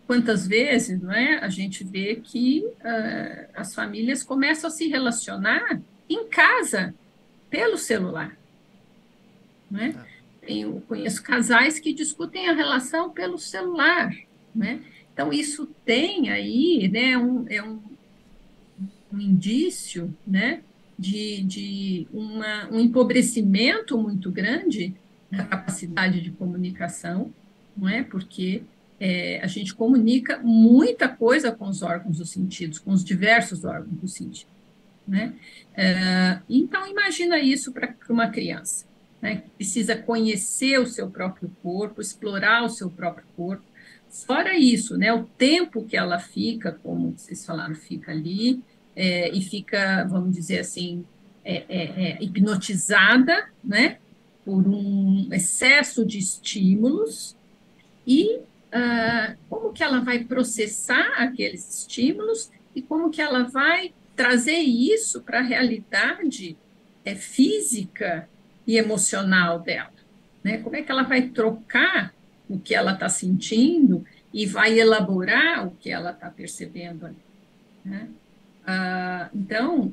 [0.07, 5.81] Quantas vezes, não é, a gente vê que uh, as famílias começam a se relacionar
[6.09, 6.93] em casa
[7.49, 8.37] pelo celular,
[9.69, 9.93] não é?
[10.45, 14.13] Eu conheço casais que discutem a relação pelo celular,
[14.55, 14.81] né?
[15.13, 17.79] Então, isso tem aí né, um, é um,
[19.11, 20.61] um indício né,
[20.97, 24.93] de, de uma, um empobrecimento muito grande
[25.29, 27.33] da capacidade de comunicação,
[27.75, 28.03] não é?
[28.03, 28.63] Porque
[28.99, 33.99] é, a gente comunica muita coisa com os órgãos dos sentidos, com os diversos órgãos
[33.99, 34.53] dos sentidos.
[35.07, 35.33] Né?
[35.75, 38.85] É, então, imagina isso para uma criança,
[39.21, 43.63] né, que precisa conhecer o seu próprio corpo, explorar o seu próprio corpo,
[44.13, 48.61] Fora isso, né, o tempo que ela fica, como vocês falaram, fica ali
[48.95, 51.03] é, e fica, vamos dizer assim,
[51.43, 53.97] é, é, é, hipnotizada, né,
[54.45, 57.35] por um excesso de estímulos
[58.05, 64.57] e uh, como que ela vai processar aqueles estímulos e como que ela vai trazer
[64.57, 66.55] isso para a realidade
[67.03, 68.27] é, física
[68.67, 69.91] e emocional dela,
[70.43, 70.59] né?
[70.59, 72.13] Como é que ela vai trocar
[72.53, 77.17] o que ela está sentindo e vai elaborar o que ela está percebendo ali.
[77.83, 78.07] Né?
[78.65, 79.91] Ah, então,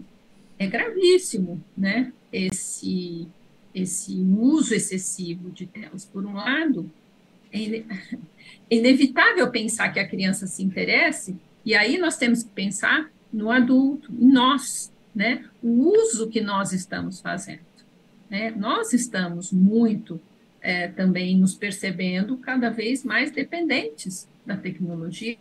[0.58, 3.26] é gravíssimo né, esse,
[3.74, 6.04] esse uso excessivo de telas.
[6.04, 6.90] Por um lado,
[7.50, 7.84] é, é
[8.70, 14.12] inevitável pensar que a criança se interesse, e aí nós temos que pensar no adulto,
[14.12, 15.44] em nós, né?
[15.62, 17.60] o uso que nós estamos fazendo.
[18.28, 18.50] Né?
[18.50, 20.20] Nós estamos muito
[20.60, 25.36] é, também nos percebendo cada vez mais dependentes da tecnologia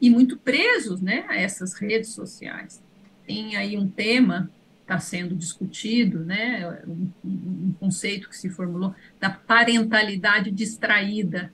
[0.00, 2.82] e muito presos né, a essas redes sociais.
[3.26, 4.50] Tem aí um tema
[4.86, 11.52] está sendo discutido, né, um, um, conceito que se formulou da parentalidade distraída.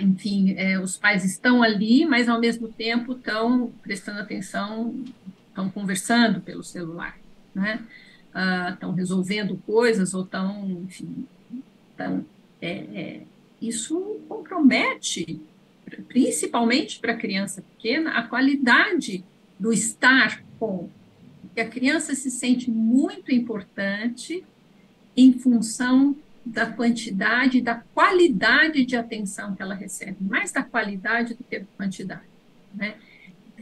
[0.00, 5.04] Enfim, é, os pais estão ali, mas ao mesmo tempo estão prestando atenção,
[5.48, 7.18] estão conversando pelo celular,
[7.54, 7.84] né?
[8.72, 11.26] Estão uh, resolvendo coisas ou estão, enfim,
[11.96, 12.24] tão,
[12.60, 13.22] é, é,
[13.60, 15.40] isso compromete
[16.08, 19.24] principalmente para a criança pequena, a qualidade
[19.58, 20.88] do estar com.
[21.42, 24.44] Porque a criança se sente muito importante
[25.16, 31.44] em função da quantidade da qualidade de atenção que ela recebe, mais da qualidade do
[31.44, 32.22] que da quantidade,
[32.74, 32.94] né?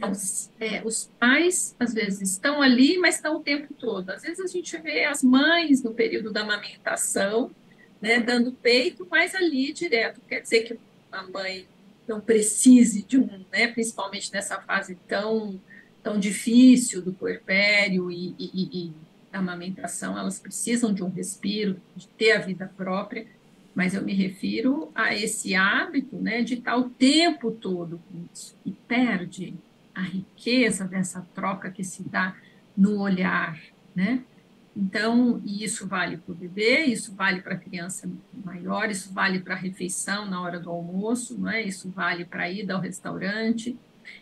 [0.07, 4.09] Os, é, os, pais, às vezes, estão ali, mas estão o tempo todo.
[4.09, 7.51] Às vezes a gente vê as mães no período da amamentação,
[8.01, 10.21] né, dando peito, mas ali direto.
[10.27, 10.79] Quer dizer que
[11.11, 11.67] a mãe
[12.07, 15.59] não precise de um, né, principalmente nessa fase tão,
[16.01, 18.93] tão difícil do puerpério e, e, e
[19.31, 23.27] da amamentação, elas precisam de um respiro, de ter a vida própria,
[23.75, 28.55] mas eu me refiro a esse hábito né, de estar o tempo todo com isso,
[28.65, 29.53] e perde
[29.99, 32.35] a riqueza dessa troca que se dá
[32.75, 33.59] no olhar,
[33.93, 34.23] né?
[34.75, 38.09] Então, isso vale para o bebê, isso vale para a criança
[38.45, 41.61] maior, isso vale para a refeição na hora do almoço, não é?
[41.61, 43.77] Isso vale para a ida ao restaurante,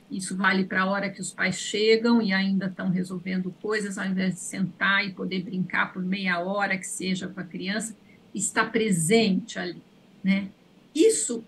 [0.10, 4.06] isso vale para a hora que os pais chegam e ainda estão resolvendo coisas, ao
[4.06, 7.96] invés de sentar e poder brincar por meia hora que seja com a criança,
[8.34, 9.82] está presente ali,
[10.24, 10.50] né?
[10.96, 11.44] Isso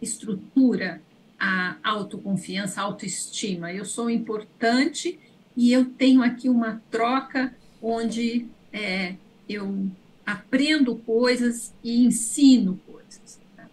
[0.00, 1.00] estrutura
[1.44, 3.72] a autoconfiança, a autoestima.
[3.72, 5.18] Eu sou importante
[5.56, 9.16] e eu tenho aqui uma troca onde é,
[9.48, 9.90] eu
[10.24, 13.40] aprendo coisas e ensino coisas.
[13.56, 13.66] Tá?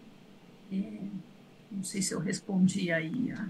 [0.72, 0.82] É,
[1.70, 3.48] não sei se eu respondi aí a,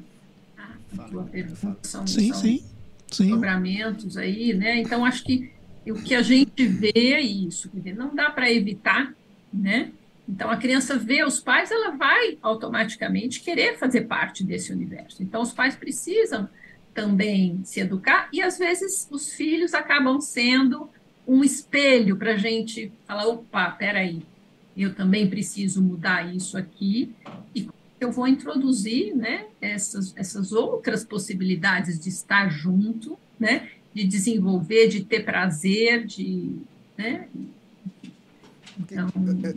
[0.58, 1.88] a, tua pergunta.
[1.88, 2.62] São, sim, são sim,
[3.10, 3.30] sim.
[3.30, 4.82] Dobramentos aí, né?
[4.82, 5.50] Então, acho que
[5.86, 7.70] o que a gente vê é isso.
[7.96, 9.14] Não dá para evitar,
[9.50, 9.90] né?
[10.30, 15.24] Então, a criança vê os pais, ela vai automaticamente querer fazer parte desse universo.
[15.24, 16.48] Então, os pais precisam
[16.94, 20.88] também se educar, e às vezes os filhos acabam sendo
[21.26, 24.22] um espelho para a gente falar: opa, peraí,
[24.76, 27.12] eu também preciso mudar isso aqui,
[27.52, 27.68] e
[27.98, 35.04] eu vou introduzir né, essas, essas outras possibilidades de estar junto, né, de desenvolver, de
[35.04, 36.56] ter prazer, de.
[36.96, 37.26] Né,
[38.78, 39.08] então...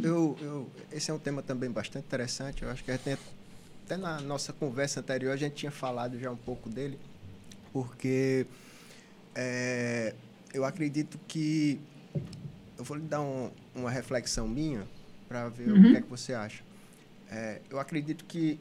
[0.01, 2.63] Eu, eu, esse é um tema também bastante interessante.
[2.63, 3.17] Eu acho que até,
[3.85, 6.97] até na nossa conversa anterior a gente tinha falado já um pouco dele,
[7.71, 8.45] porque
[9.35, 10.13] é,
[10.53, 11.79] eu acredito que.
[12.77, 14.85] Eu vou lhe dar um, uma reflexão minha
[15.27, 15.79] para ver uhum.
[15.79, 16.63] o que é que você acha.
[17.29, 18.59] É, eu acredito que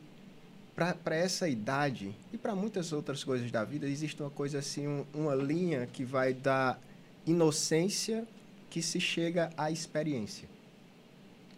[0.74, 5.04] para essa idade e para muitas outras coisas da vida existe uma coisa assim, um,
[5.12, 6.78] uma linha que vai da
[7.26, 8.26] inocência
[8.72, 10.48] que se chega à experiência.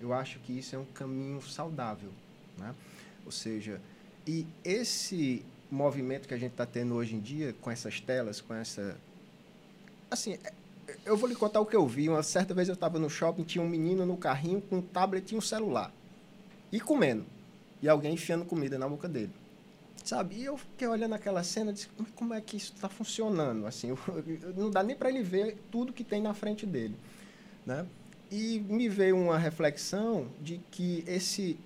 [0.01, 2.11] Eu acho que isso é um caminho saudável,
[2.59, 2.75] né?
[3.25, 3.81] Ou seja,
[4.27, 8.53] e esse movimento que a gente está tendo hoje em dia com essas telas, com
[8.53, 8.99] essa,
[10.11, 10.53] assim, é,
[11.07, 12.09] eu vou lhe contar o que eu vi.
[12.09, 15.31] Uma certa vez eu estava no shopping, tinha um menino no carrinho com um tablet
[15.31, 15.95] e um celular
[16.73, 17.25] e comendo
[17.81, 19.31] e alguém enfiando comida na boca dele.
[20.05, 20.35] Sabe?
[20.37, 23.67] E eu fiquei olhando aquela cena e disse, como é que isso está funcionando?
[23.67, 26.95] Assim, eu, eu, não dá nem para ele ver tudo que tem na frente dele.
[27.65, 27.87] Né?
[28.31, 31.59] E me veio uma reflexão de que esse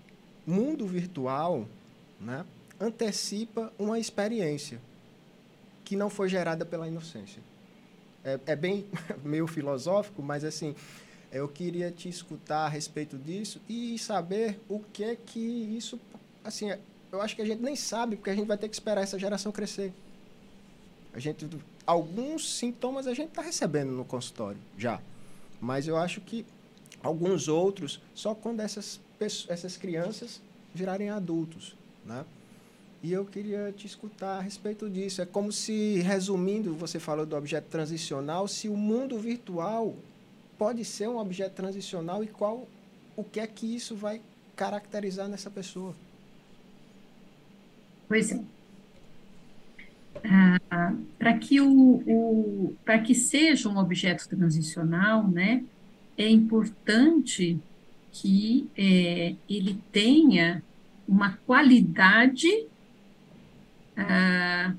[0.47, 1.67] mundo virtual
[2.21, 2.47] né,
[2.81, 4.81] antecipa uma experiência
[5.85, 7.43] que não foi gerada pela inocência.
[8.25, 8.87] É, é bem
[9.25, 10.77] meio filosófico, mas assim,
[11.33, 15.99] eu queria te escutar a respeito disso e saber o que é que isso,
[16.45, 16.71] assim,
[17.11, 19.19] eu acho que a gente nem sabe, porque a gente vai ter que esperar essa
[19.19, 19.93] geração crescer.
[21.13, 21.49] A gente,
[21.87, 25.01] alguns sintomas a gente está recebendo no consultório já,
[25.61, 26.45] mas eu acho que
[27.03, 30.41] alguns outros só quando essas, essas crianças
[30.75, 32.25] virarem adultos, né?
[33.03, 35.23] E eu queria te escutar a respeito disso.
[35.23, 39.95] É como se, resumindo, você falou do objeto transicional, se o mundo virtual
[40.59, 42.67] pode ser um objeto transicional e qual
[43.17, 44.21] o que é que isso vai
[44.57, 45.95] caracterizar nessa pessoa.
[48.09, 48.41] Pois é.
[50.25, 55.63] Ah, para que o, o para que seja um objeto transicional, né,
[56.17, 57.59] é importante
[58.11, 60.63] que é, ele tenha
[61.07, 62.67] uma qualidade
[63.97, 64.75] ah,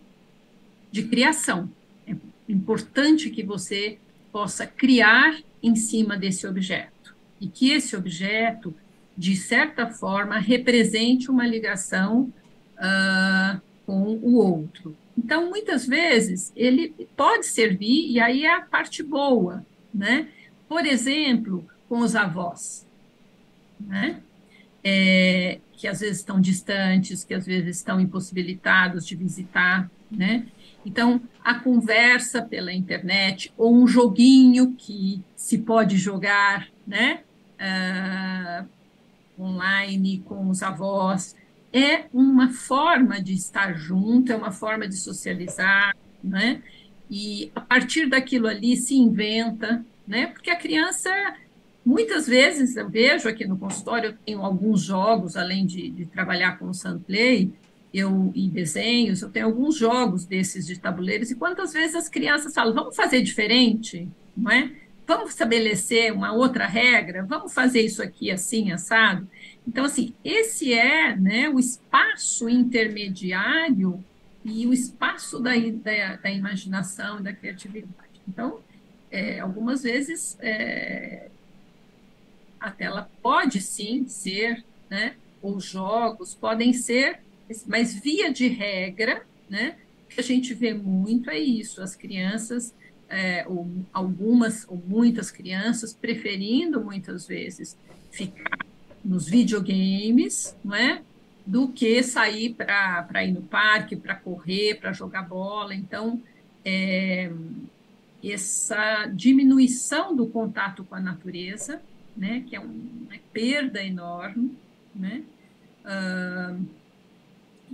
[0.91, 1.69] de criação.
[2.07, 2.15] É
[2.47, 3.97] importante que você
[4.32, 8.73] possa criar em cima desse objeto e que esse objeto,
[9.17, 12.32] de certa forma, represente uma ligação
[12.80, 14.95] ah, com o outro.
[15.17, 20.27] Então, muitas vezes, ele pode servir, e aí é a parte boa, né?
[20.69, 22.86] por exemplo, com os avós,
[23.80, 24.21] né?
[24.84, 30.45] É, que às vezes estão distantes, que às vezes estão impossibilitados de visitar, né?
[30.86, 37.23] Então, a conversa pela internet ou um joguinho que se pode jogar, né?
[37.59, 38.69] Uh,
[39.41, 41.36] online com os avós,
[41.72, 46.61] é uma forma de estar junto, é uma forma de socializar, né?
[47.09, 50.28] E a partir daquilo ali se inventa, né?
[50.28, 51.09] Porque a criança,
[51.86, 56.57] muitas vezes, eu vejo aqui no consultório, eu tenho alguns jogos, além de, de trabalhar
[56.57, 57.51] com o Sunplay,
[57.93, 62.53] eu e desenhos, eu tenho alguns jogos desses de tabuleiros, e quantas vezes as crianças
[62.53, 64.07] falam, vamos fazer diferente,
[64.38, 64.72] não é?
[65.07, 69.28] Vamos estabelecer uma outra regra, vamos fazer isso aqui assim, assado.
[69.70, 74.03] Então, assim, esse é né, o espaço intermediário
[74.43, 77.93] e o espaço da, da, da imaginação e da criatividade.
[78.28, 78.61] Então,
[79.11, 81.30] é, algumas vezes, é,
[82.59, 87.20] a tela pode sim ser, né, ou jogos podem ser,
[87.67, 92.74] mas via de regra, né, o que a gente vê muito é isso, as crianças,
[93.07, 97.78] é, ou algumas ou muitas crianças preferindo muitas vezes
[98.09, 98.68] ficar
[99.03, 101.01] nos videogames, não é?
[101.49, 105.73] do que sair para ir no parque, para correr, para jogar bola.
[105.73, 106.21] Então,
[106.63, 107.31] é,
[108.23, 111.81] essa diminuição do contato com a natureza,
[112.15, 114.55] né, que é uma perda enorme,
[114.93, 115.23] né,
[115.85, 116.65] uh,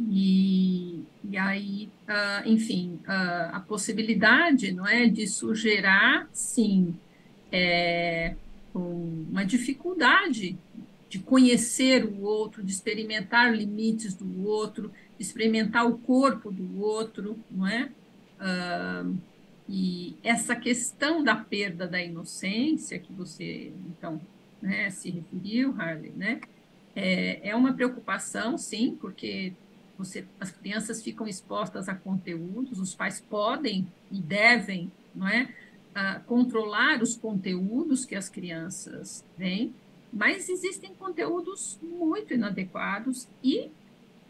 [0.09, 6.95] e, e aí, uh, enfim, uh, a possibilidade, não é, de sugerir, sim,
[7.51, 8.35] é,
[8.73, 10.57] uma dificuldade
[11.15, 17.65] de conhecer o outro, de experimentar limites do outro, experimentar o corpo do outro, não
[17.65, 17.89] é?
[18.37, 19.17] Uh,
[19.69, 24.19] e essa questão da perda da inocência que você então
[24.61, 26.41] né, se referiu, Harley, né?
[26.93, 29.53] É, é uma preocupação, sim, porque
[29.97, 35.43] você, as crianças ficam expostas a conteúdos, os pais podem e devem, não é,
[35.95, 39.73] uh, controlar os conteúdos que as crianças veem,
[40.15, 43.69] mas existem conteúdos muito inadequados e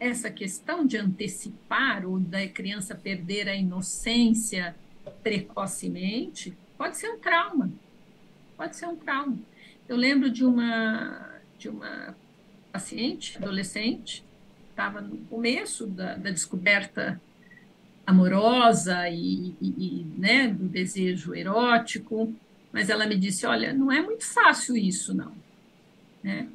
[0.00, 4.74] essa questão de antecipar ou da criança perder a inocência
[5.22, 7.70] precocemente pode ser um trauma.
[8.56, 9.38] Pode ser um trauma.
[9.88, 12.14] Eu lembro de uma de uma
[12.72, 14.24] paciente, adolescente,
[14.68, 17.18] estava no começo da, da descoberta
[18.04, 22.34] amorosa e, e, e, né, do desejo erótico,
[22.72, 25.45] mas ela me disse, olha, não é muito fácil isso, não.
[26.26, 26.48] Né?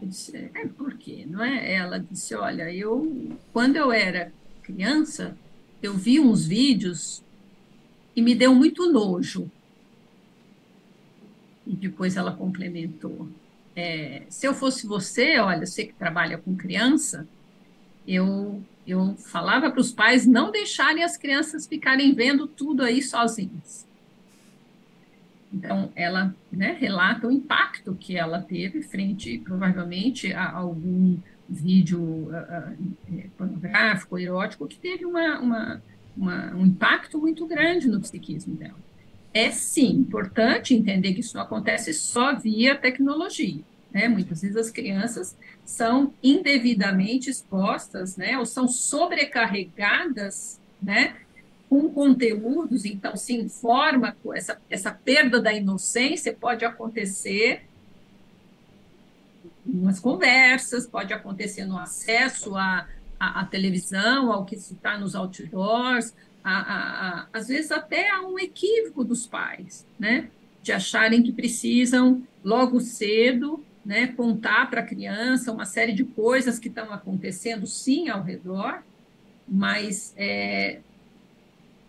[0.00, 1.26] Eu disse, é, por quê?
[1.28, 1.74] Não é?
[1.74, 5.36] Ela disse, olha, eu, quando eu era criança,
[5.82, 7.22] eu vi uns vídeos
[8.16, 9.50] e me deu muito nojo.
[11.66, 13.28] E depois ela complementou,
[13.76, 17.28] é, se eu fosse você, olha, você que trabalha com criança,
[18.06, 23.86] eu, eu falava para os pais não deixarem as crianças ficarem vendo tudo aí sozinhas.
[25.52, 31.16] Então, ela né, relata o impacto que ela teve frente, provavelmente, a algum
[31.48, 32.74] vídeo uh,
[33.10, 35.82] uh, pornográfico, erótico, que teve uma, uma,
[36.16, 38.76] uma, um impacto muito grande no psiquismo dela.
[39.32, 43.62] É, sim, importante entender que isso não acontece só via tecnologia.
[43.92, 44.08] Né?
[44.08, 51.14] Muitas vezes as crianças são indevidamente expostas, né, ou são sobrecarregadas, né,
[51.68, 57.62] com conteúdos, então se informa, essa, essa perda da inocência pode acontecer
[59.64, 62.88] nas conversas, pode acontecer no acesso à,
[63.20, 68.22] à, à televisão, ao que está nos outdoors, a, a, a, às vezes até há
[68.22, 70.30] um equívoco dos pais, né?
[70.62, 76.58] De acharem que precisam, logo cedo, né, contar para a criança uma série de coisas
[76.58, 78.82] que estão acontecendo, sim, ao redor,
[79.46, 80.80] mas é,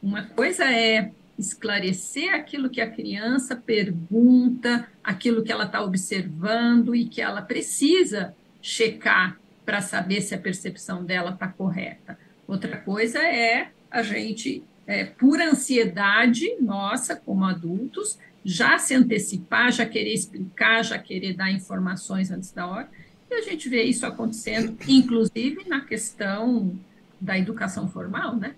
[0.01, 7.05] uma coisa é esclarecer aquilo que a criança pergunta, aquilo que ela está observando e
[7.05, 12.19] que ela precisa checar para saber se a percepção dela está correta.
[12.47, 19.85] Outra coisa é a gente, é, por ansiedade nossa, como adultos, já se antecipar, já
[19.85, 22.89] querer explicar, já querer dar informações antes da hora.
[23.29, 26.77] E a gente vê isso acontecendo, inclusive na questão
[27.21, 28.55] da educação formal, né?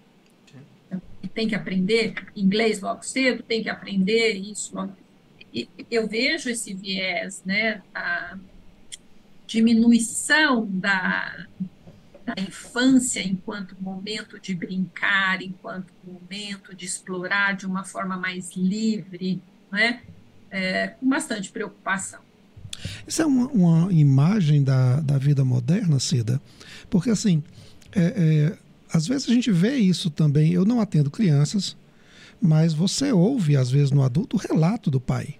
[1.33, 4.75] Tem que aprender inglês logo cedo, tem que aprender isso
[5.89, 8.37] eu vejo esse viés, né, a
[9.45, 11.45] diminuição da,
[12.25, 19.41] da infância enquanto momento de brincar, enquanto momento de explorar de uma forma mais livre,
[19.69, 20.01] né,
[20.49, 22.21] é, com bastante preocupação.
[23.05, 26.41] Isso é uma, uma, imagem da, da vida moderna, Cida,
[26.89, 27.43] porque assim,
[27.91, 28.57] é, é
[28.91, 30.51] às vezes a gente vê isso também.
[30.51, 31.75] Eu não atendo crianças,
[32.41, 35.35] mas você ouve, às vezes, no adulto, o relato do pai,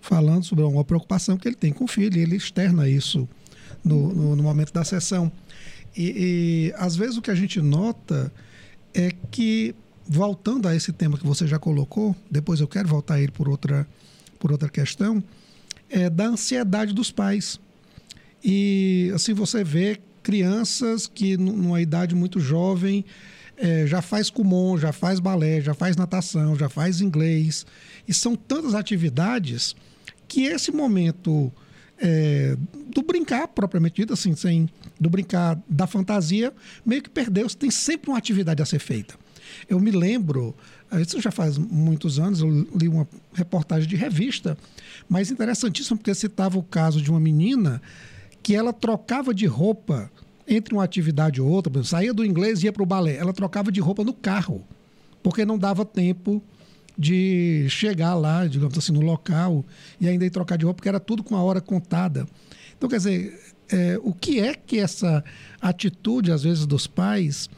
[0.00, 3.28] falando sobre uma preocupação que ele tem com o filho, e ele externa isso
[3.84, 5.30] no, no, no momento da sessão.
[5.96, 8.32] E, e às vezes o que a gente nota
[8.92, 9.74] é que,
[10.06, 13.48] voltando a esse tema que você já colocou, depois eu quero voltar a ele por
[13.48, 13.86] outra,
[14.38, 15.22] por outra questão,
[15.88, 17.60] é da ansiedade dos pais.
[18.44, 23.04] E assim você vê crianças que numa idade muito jovem
[23.56, 27.64] é, já faz kumon, já faz balé, já faz natação, já faz inglês.
[28.08, 29.76] E são tantas atividades
[30.26, 31.52] que esse momento
[31.96, 32.56] é,
[32.92, 34.68] do brincar, propriamente dito, assim, sem,
[34.98, 36.52] do brincar da fantasia,
[36.84, 37.48] meio que perdeu.
[37.48, 39.14] Tem sempre uma atividade a ser feita.
[39.68, 40.56] Eu me lembro,
[40.90, 44.58] eh, isso já faz muitos anos, eu li uma reportagem de revista,
[45.08, 47.80] mas interessantíssimo porque citava o caso de uma menina
[48.46, 50.08] que ela trocava de roupa
[50.46, 53.16] entre uma atividade e outra, saía do inglês e ia para o balé.
[53.16, 54.64] Ela trocava de roupa no carro,
[55.20, 56.40] porque não dava tempo
[56.96, 59.64] de chegar lá, digamos assim, no local
[60.00, 62.24] e ainda ir trocar de roupa, porque era tudo com a hora contada.
[62.78, 63.36] Então, quer dizer,
[63.68, 65.24] é, o que é que essa
[65.60, 67.50] atitude, às vezes, dos pais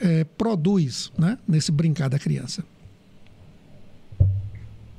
[0.00, 2.64] é, produz né, nesse brincar da criança?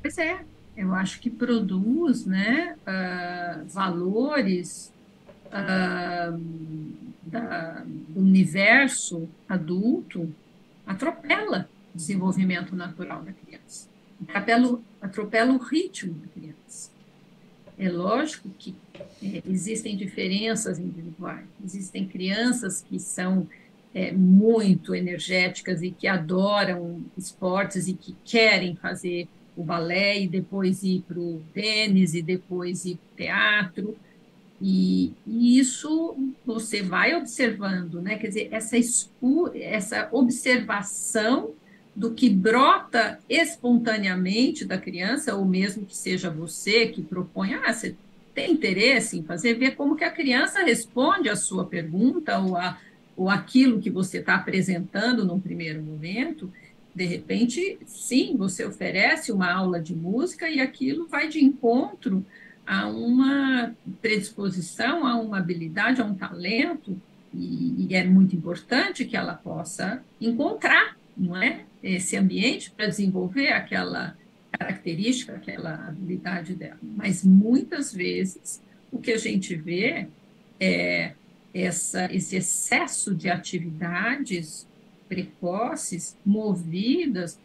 [0.01, 0.39] Pois é,
[0.77, 4.92] eu acho que produz né, uh, valores
[5.53, 6.39] uh,
[7.23, 10.33] da, do universo adulto,
[10.85, 13.87] atropela o desenvolvimento natural da criança,
[14.27, 16.91] atropela, atropela o ritmo da criança.
[17.77, 18.75] É lógico que
[19.21, 23.47] é, existem diferenças individuais, existem crianças que são
[23.93, 30.83] é, muito energéticas e que adoram esportes e que querem fazer o balé e depois
[30.83, 33.97] ir para o tênis e depois ir para o teatro.
[34.65, 38.17] E, e, isso você vai observando, né?
[38.17, 38.77] Quer dizer, essa,
[39.55, 41.51] essa observação
[41.93, 47.93] do que brota espontaneamente da criança, ou mesmo que seja você que propõe, ah, você
[48.33, 52.79] tem interesse em fazer, ver como que a criança responde à sua pergunta ou, a,
[53.17, 56.49] ou aquilo que você está apresentando num primeiro momento,
[56.95, 62.25] de repente, sim, você oferece uma aula de música e aquilo vai de encontro
[62.65, 66.99] a uma predisposição, a uma habilidade, a um talento,
[67.33, 71.65] e, e é muito importante que ela possa encontrar, não é?
[71.83, 74.15] esse ambiente para desenvolver aquela
[74.51, 76.79] característica, aquela habilidade dela.
[76.81, 78.61] Mas muitas vezes
[78.91, 80.07] o que a gente vê
[80.59, 81.13] é
[81.53, 84.67] essa, esse excesso de atividades
[85.09, 87.37] precoces movidas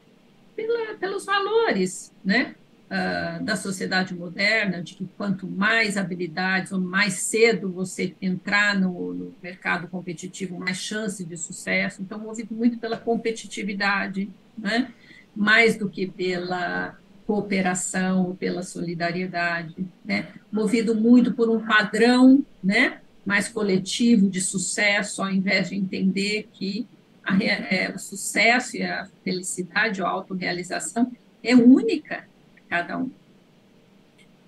[0.54, 2.54] pela, pelos valores, né?
[2.88, 9.12] Uh, da sociedade moderna, de que quanto mais habilidades ou mais cedo você entrar no,
[9.12, 12.00] no, mercado competitivo, mais chance de sucesso.
[12.00, 14.90] Então, movido muito pela competitividade, né?
[15.36, 20.28] mais do que pela cooperação, pela solidariedade, né?
[20.50, 23.02] movido muito por um padrão né?
[23.24, 26.88] mais coletivo de sucesso, ao invés de entender que
[27.22, 31.12] a, é, o sucesso e a felicidade ou a autorrealização
[31.42, 32.26] é única
[32.68, 33.10] cada um.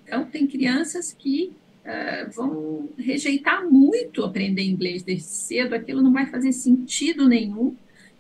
[0.04, 1.52] Então, tem crianças que
[1.84, 7.76] uh, vão rejeitar muito aprender inglês desde cedo, aquilo não vai fazer sentido nenhum,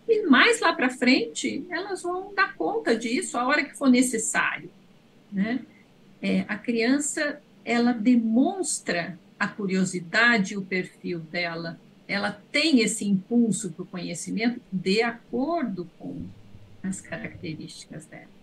[0.08, 4.70] e mais lá para frente, elas vão dar conta disso a hora que for necessário.
[5.32, 5.60] Né?
[6.20, 13.70] É, a criança, ela demonstra a curiosidade e o perfil dela, ela tem esse impulso
[13.70, 16.24] para o conhecimento de acordo com
[16.82, 18.39] as características dela.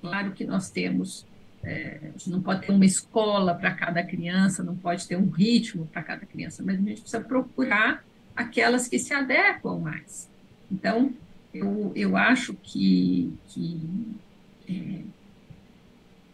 [0.00, 1.26] Claro que nós temos,
[1.62, 5.28] é, a gente não pode ter uma escola para cada criança, não pode ter um
[5.28, 8.04] ritmo para cada criança, mas a gente precisa procurar
[8.34, 10.28] aquelas que se adequam mais.
[10.70, 11.12] Então,
[11.52, 13.80] eu, eu acho que, que
[14.68, 15.02] é,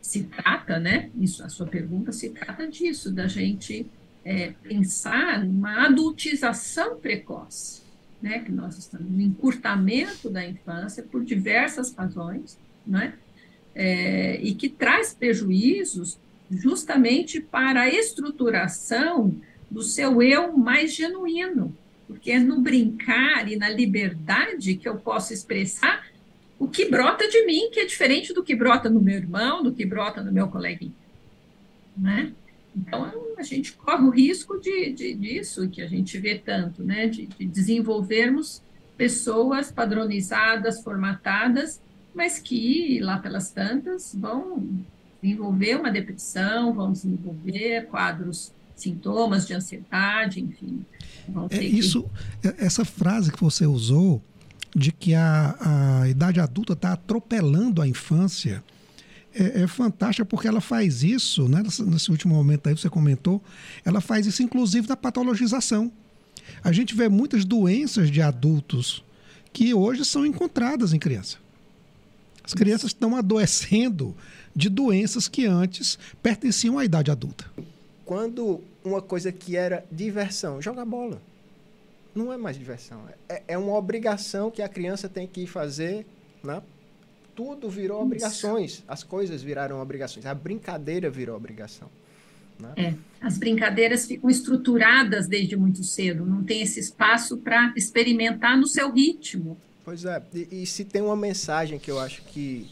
[0.00, 1.10] se trata, né?
[1.16, 3.86] Isso, a sua pergunta se trata disso, da gente
[4.24, 7.82] é, pensar numa adultização precoce,
[8.20, 8.40] né?
[8.40, 13.14] Que nós estamos no encurtamento da infância por diversas razões, né?
[13.76, 16.18] É, e que traz prejuízos
[16.50, 19.34] justamente para a estruturação
[19.70, 21.76] do seu eu mais genuíno,
[22.08, 26.06] porque é no brincar e na liberdade que eu posso expressar
[26.58, 29.72] o que brota de mim, que é diferente do que brota no meu irmão, do
[29.72, 30.94] que brota no meu coleguinha.
[31.94, 32.32] Né?
[32.74, 37.08] Então, a gente corre o risco de, de, disso, que a gente vê tanto, né?
[37.08, 38.62] de, de desenvolvermos
[38.96, 41.80] pessoas padronizadas, formatadas,
[42.16, 44.66] mas que lá pelas tantas vão
[45.22, 50.84] desenvolver uma depressão, vão desenvolver quadros, sintomas de ansiedade, enfim.
[51.50, 52.08] É isso,
[52.40, 52.48] que...
[52.48, 54.22] É, essa frase que você usou
[54.74, 58.64] de que a, a idade adulta está atropelando a infância
[59.34, 61.62] é, é, fantástica porque ela faz isso, né?
[61.62, 63.42] Nesse, último momento aí você comentou,
[63.84, 65.92] ela faz isso inclusive na patologização.
[66.64, 69.04] a gente vê muitas doenças de adultos
[69.52, 71.45] que hoje são encontradas em criança.
[72.46, 74.16] As crianças estão adoecendo
[74.54, 77.44] de doenças que antes pertenciam à idade adulta.
[78.04, 81.20] Quando uma coisa que era diversão, jogar bola,
[82.14, 83.02] não é mais diversão.
[83.28, 86.06] É, é uma obrigação que a criança tem que fazer,
[86.42, 86.62] né?
[87.34, 88.84] Tudo virou obrigações.
[88.86, 90.24] As coisas viraram obrigações.
[90.24, 91.90] A brincadeira virou obrigação.
[92.58, 92.72] Né?
[92.76, 98.66] É, as brincadeiras ficam estruturadas desde muito cedo, não tem esse espaço para experimentar no
[98.66, 99.58] seu ritmo.
[99.86, 102.68] Pois é, e, e, se tem uma mensagem que eu acho que,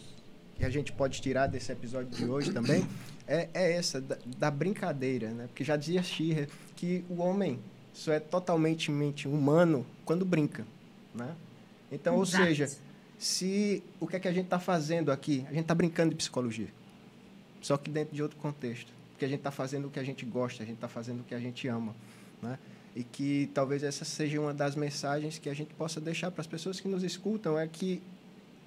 [0.57, 2.85] que a gente pode tirar desse episódio de hoje também,
[3.25, 5.47] é, é essa, da, da, brincadeira, né?
[5.47, 7.61] Porque já dizia Schirrer que o homem
[7.93, 8.91] só é totalmente
[9.29, 10.67] humano quando brinca,
[11.15, 11.37] né?
[11.93, 12.43] Então, Exato.
[12.43, 12.69] ou seja,
[13.17, 15.47] se o que é que a gente está fazendo aqui?
[15.47, 16.69] A gente está brincando de psicologia,
[17.63, 20.27] só que dentro de outro contexto porque a gente está fazendo o que a gente
[20.27, 21.95] gosta, a gente está fazendo o que a gente ama,
[22.43, 22.59] né?
[22.95, 26.47] E que talvez essa seja uma das mensagens que a gente possa deixar para as
[26.47, 28.01] pessoas que nos escutam, é que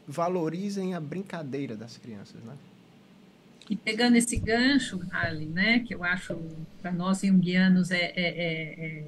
[0.07, 2.55] valorizem a brincadeira das crianças, né?
[3.69, 6.39] E pegando esse gancho, Ali, né, que eu acho
[6.81, 9.03] para nós junguianos é, é, é, é,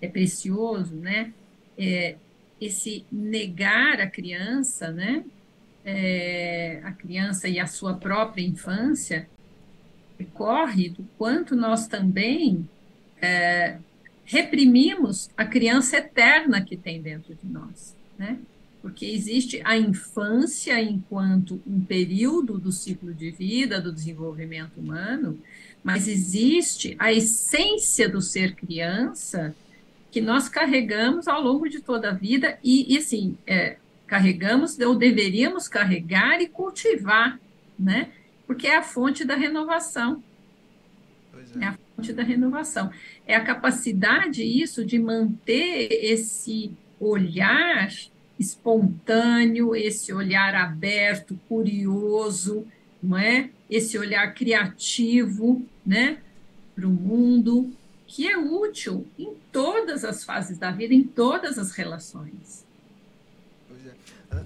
[0.00, 1.32] é precioso, né,
[1.76, 2.16] é
[2.58, 5.22] esse negar a criança, né,
[5.84, 9.28] é, a criança e a sua própria infância,
[10.18, 12.68] decorre do quanto nós também
[13.20, 13.78] é,
[14.30, 18.38] reprimimos a criança eterna que tem dentro de nós, né?
[18.80, 25.36] Porque existe a infância enquanto um período do ciclo de vida, do desenvolvimento humano,
[25.82, 29.54] mas existe a essência do ser criança
[30.10, 33.76] que nós carregamos ao longo de toda a vida e, e assim, é,
[34.06, 37.38] carregamos ou deveríamos carregar e cultivar,
[37.78, 38.10] né?
[38.46, 40.22] porque é a fonte da renovação.
[41.60, 41.64] É.
[41.64, 41.68] é.
[41.68, 42.90] a fonte da renovação.
[43.30, 47.88] É a capacidade, isso, de manter esse olhar
[48.36, 52.66] espontâneo, esse olhar aberto, curioso,
[53.00, 53.50] não é?
[53.70, 56.18] Esse olhar criativo, né,
[56.74, 57.70] para o mundo,
[58.04, 62.66] que é útil em todas as fases da vida, em todas as relações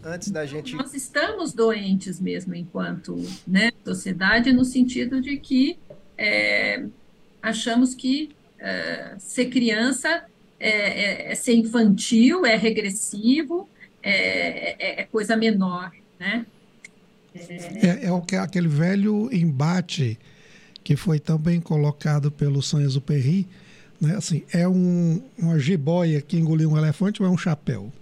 [0.05, 0.75] antes da gente.
[0.77, 3.17] Nós estamos doentes mesmo enquanto
[3.47, 5.79] né, sociedade, no sentido de que
[6.19, 6.85] é,
[7.43, 10.25] achamos que é, ser criança
[10.59, 13.69] é, é, é, ser infantil, é regressivo,
[14.03, 16.47] é, é, é coisa menor, né?
[17.35, 20.19] É, é, aquele velho embate
[20.83, 23.47] que foi tão bem colocado pelo Saint-Exupéry,
[24.01, 24.17] né?
[24.17, 27.93] Assim, é um, uma jiboia que engoliu um elefante ou é um chapéu?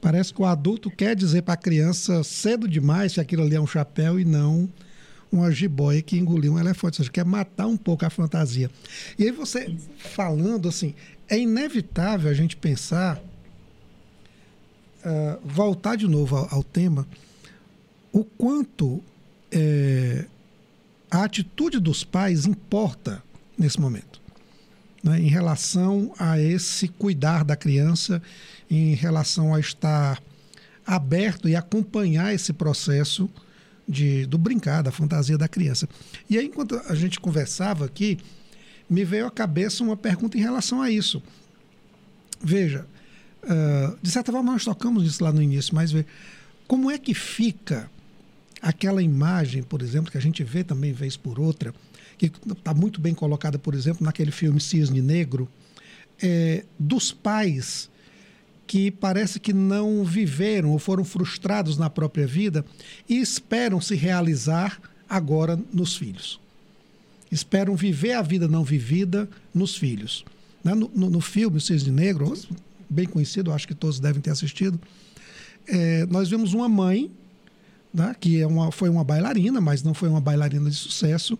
[0.00, 3.60] Parece que o adulto quer dizer para a criança cedo demais que aquilo ali é
[3.60, 4.68] um chapéu e não
[5.32, 6.98] uma jiboia que engoliu um elefante.
[6.98, 8.70] Seja, quer matar um pouco a fantasia.
[9.18, 10.94] E aí você falando assim,
[11.28, 13.18] é inevitável a gente pensar,
[15.04, 17.08] uh, voltar de novo ao, ao, tema,
[18.12, 19.02] o quanto
[19.50, 20.26] é,
[21.10, 23.22] a atitude dos pais importa
[23.56, 24.20] nesse momento.
[25.02, 28.22] Né, em relação a esse cuidar da criança
[28.70, 30.22] em relação a estar
[30.86, 33.28] aberto e acompanhar esse processo
[33.88, 35.88] de, do brincar, da fantasia da criança.
[36.28, 38.18] E aí, enquanto a gente conversava aqui,
[38.88, 41.22] me veio à cabeça uma pergunta em relação a isso.
[42.42, 42.86] Veja,
[43.44, 46.04] uh, de certa forma nós tocamos isso lá no início, mas vê,
[46.66, 47.90] como é que fica
[48.60, 51.74] aquela imagem, por exemplo, que a gente vê também vez por outra,
[52.16, 55.48] que está muito bem colocada, por exemplo, naquele filme Cisne Negro,
[56.22, 57.90] é, dos pais
[58.66, 62.64] que parece que não viveram ou foram frustrados na própria vida
[63.08, 66.40] e esperam se realizar agora nos filhos.
[67.30, 70.24] Esperam viver a vida não vivida nos filhos.
[70.62, 70.74] Né?
[70.74, 72.32] No, no, no filme O Cisne Negro,
[72.88, 74.80] bem conhecido, acho que todos devem ter assistido,
[75.66, 77.10] é, nós vemos uma mãe,
[77.92, 81.38] né, que é uma, foi uma bailarina, mas não foi uma bailarina de sucesso,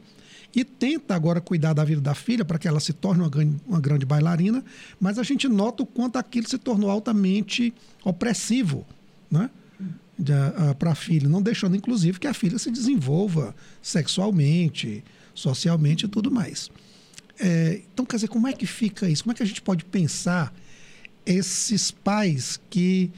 [0.55, 3.57] e tenta agora cuidar da vida da filha para que ela se torne uma grande,
[3.67, 4.63] uma grande bailarina,
[5.01, 7.73] mas a gente nota o quanto aquilo se tornou altamente
[8.05, 8.87] opressivo
[9.31, 9.49] né?
[10.19, 15.03] uh, para a filha, não deixando, inclusive, que a filha se desenvolva sexualmente,
[15.35, 16.71] socialmente e tudo mais.
[17.39, 19.25] É, então, quer dizer, como é que fica isso?
[19.25, 20.55] Como é que a gente pode pensar
[21.25, 23.11] esses pais que,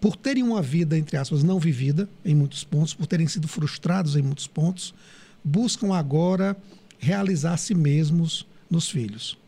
[0.00, 4.14] por terem uma vida, entre aspas, não vivida em muitos pontos, por terem sido frustrados
[4.14, 4.94] em muitos pontos,
[5.46, 6.56] buscam agora
[6.98, 9.38] realizar a si mesmos nos filhos?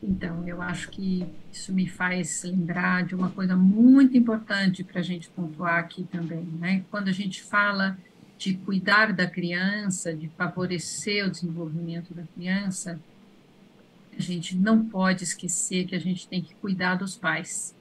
[0.00, 5.02] Então, eu acho que isso me faz lembrar de uma coisa muito importante para a
[5.02, 6.84] gente pontuar aqui também, né?
[6.90, 7.98] Quando a gente fala
[8.38, 13.00] de cuidar da criança, de favorecer o desenvolvimento da criança,
[14.16, 17.74] a gente não pode esquecer que a gente tem que cuidar dos pais,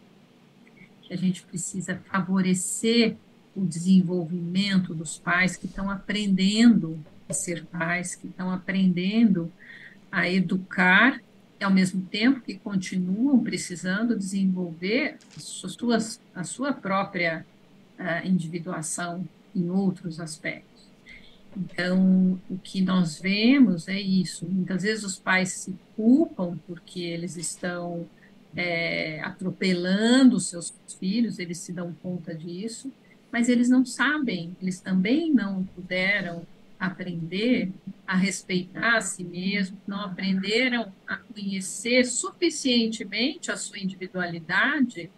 [1.04, 3.18] que a gente precisa favorecer
[3.56, 9.52] o desenvolvimento dos pais que estão aprendendo a ser pais, que estão aprendendo
[10.12, 11.22] a educar,
[11.60, 17.46] e ao mesmo tempo que continuam precisando desenvolver as suas, a sua própria
[18.00, 20.72] uh, individuação em outros aspectos.
[21.56, 24.46] Então, o que nós vemos é isso.
[24.46, 28.08] Muitas vezes os pais se culpam porque eles estão
[28.56, 32.92] é, atropelando os seus filhos, eles se dão conta disso,
[33.32, 36.46] mas eles não sabem, eles também não puderam
[36.80, 37.72] aprender
[38.08, 45.10] a respeitar a si mesmos, não aprenderam a conhecer suficientemente a sua individualidade,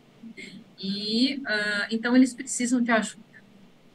[0.78, 3.24] e uh, então eles precisam de ajuda.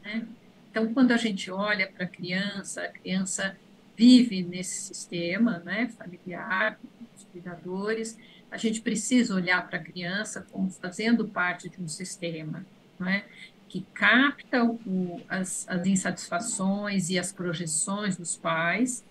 [0.03, 0.27] Né?
[0.71, 3.55] Então, quando a gente olha para a criança, a criança
[3.95, 6.79] vive nesse sistema né, familiar,
[7.15, 8.17] os cuidadores,
[8.49, 12.65] a gente precisa olhar para a criança como fazendo parte de um sistema,
[12.97, 13.25] não é?
[13.69, 19.05] Que capta o, as, as, insatisfações e as projeções dos pais,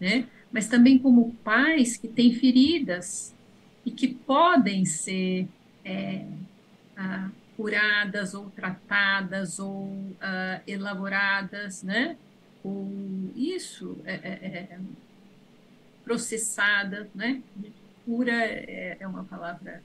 [0.00, 0.26] né?
[0.52, 3.34] mas também como pais que têm feridas
[3.84, 5.48] e que podem ser
[5.84, 6.24] é,
[6.96, 12.16] ah, curadas ou tratadas ou uh, elaboradas, né?
[12.62, 12.88] Ou
[13.36, 14.78] isso é, é, é
[16.04, 17.42] processada, né?
[18.04, 19.82] Cura é, é, uma palavra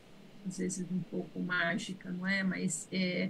[0.48, 2.44] às vezes um pouco mágica, não é?
[2.44, 3.30] Mas é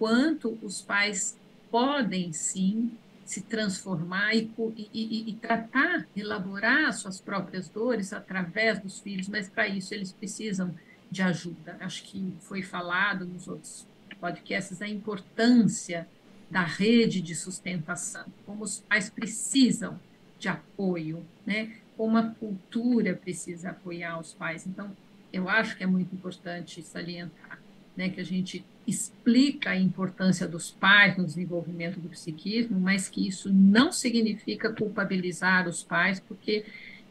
[0.00, 1.38] quanto os pais
[1.70, 2.90] podem sim
[3.22, 9.68] se transformar e, e, e, tratar, elaborar suas próprias dores através dos filhos, mas para
[9.68, 10.74] isso eles precisam
[11.10, 11.76] de ajuda.
[11.80, 13.86] Acho que foi falado nos outros
[14.18, 16.08] podcasts a importância
[16.50, 20.00] da rede de sustentação, como os pais precisam
[20.38, 21.76] de apoio, né?
[21.94, 24.66] Como a cultura precisa apoiar os pais.
[24.66, 24.96] Então,
[25.30, 27.59] eu acho que é muito importante salientar,
[28.00, 33.28] né, que a gente explica a importância dos pais no desenvolvimento do psiquismo, mas que
[33.28, 36.64] isso não significa culpabilizar os pais, porque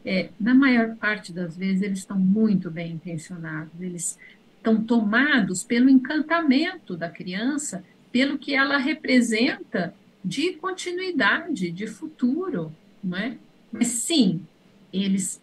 [0.04, 4.18] é, na maior parte das vezes, eles estão muito bem intencionados, eles
[4.56, 13.16] estão tomados pelo encantamento da criança, pelo que ela representa de continuidade, de futuro, não
[13.16, 13.38] é?
[13.70, 14.44] Mas sim,
[14.92, 15.40] eles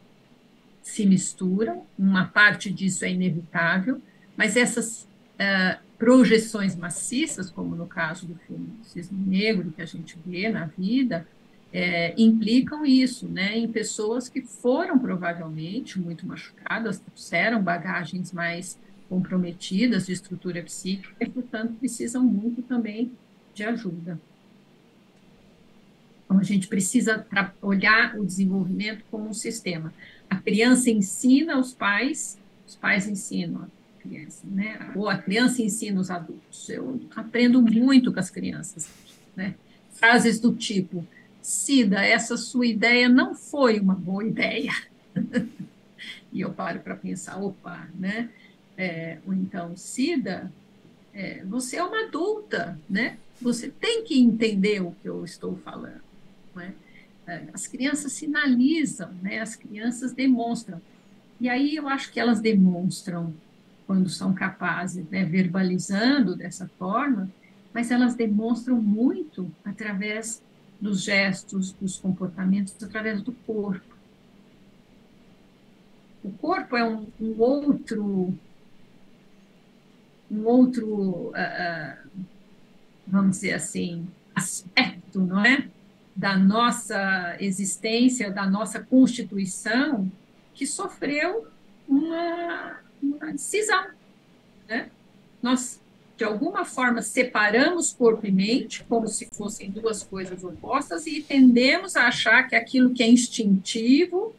[0.84, 4.02] se misturam, uma parte disso é inevitável,
[4.36, 5.08] mas essas
[5.40, 10.66] uh, projeções maciças, como no caso do filme Cisne Negro, que a gente vê na
[10.66, 11.28] vida,
[11.74, 18.80] é, implicam isso, né, em pessoas que foram provavelmente muito machucadas, trouxeram bagagens mais
[19.10, 23.12] comprometidas de estrutura psíquica e, portanto, precisam muito também
[23.54, 24.20] de ajuda.
[26.26, 27.26] Então, a gente precisa
[27.62, 29.94] olhar o desenvolvimento como um sistema.
[30.30, 33.68] A criança ensina os pais, os pais ensinam
[34.08, 34.92] criança, né?
[34.96, 36.70] Ou a criança ensina os adultos.
[36.70, 38.90] Eu aprendo muito com as crianças,
[39.36, 39.56] né?
[39.92, 41.06] Frases do tipo:
[41.42, 44.72] Cida, essa sua ideia não foi uma boa ideia.
[46.32, 48.30] e eu paro para pensar, opa, né?
[48.78, 50.52] É, ou então, Cida,
[51.14, 53.18] é, você é uma adulta, né?
[53.42, 56.02] Você tem que entender o que eu estou falando.
[56.56, 56.74] Né?
[57.54, 59.40] As crianças sinalizam, né?
[59.40, 60.82] As crianças demonstram.
[61.40, 63.34] E aí eu acho que elas demonstram
[63.88, 65.24] quando são capazes, né?
[65.24, 67.32] verbalizando dessa forma,
[67.74, 70.44] mas elas demonstram muito através
[70.80, 73.96] dos gestos, dos comportamentos, através do corpo.
[76.24, 78.38] O corpo é um, um outro,
[80.30, 82.10] um outro, uh,
[83.08, 85.68] vamos dizer assim, aspecto, não é,
[86.16, 90.12] da nossa existência, da nossa constituição,
[90.54, 91.48] que sofreu
[91.88, 93.88] uma, uma decisão,
[94.68, 94.90] né?
[95.42, 95.80] Nós
[96.18, 101.96] de alguma forma separamos corpo e mente como se fossem duas coisas opostas e tendemos
[101.96, 104.36] a achar que aquilo que é instintivo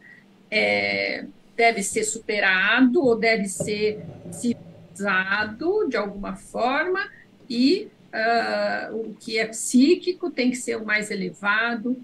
[0.50, 1.24] é,
[1.56, 7.08] deve ser superado ou deve ser civilizado de alguma forma
[7.48, 11.96] e uh, o que é psíquico tem que ser o mais elevado.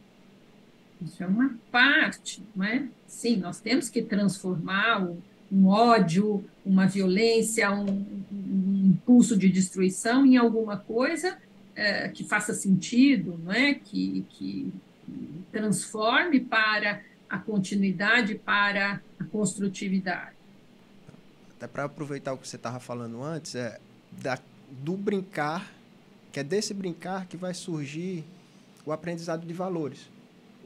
[1.02, 2.84] Isso é uma parte, não é?
[3.06, 5.22] Sim, nós temos que transformar o,
[5.54, 11.38] um ódio, uma violência, um, um impulso de destruição em alguma coisa
[11.76, 13.74] é, que faça sentido, não é?
[13.74, 14.72] que, que
[15.52, 20.34] transforme para a continuidade, para a construtividade.
[21.56, 23.78] Até para aproveitar o que você estava falando antes, é
[24.10, 24.38] da,
[24.70, 25.72] do brincar,
[26.32, 28.24] que é desse brincar que vai surgir
[28.84, 30.10] o aprendizado de valores.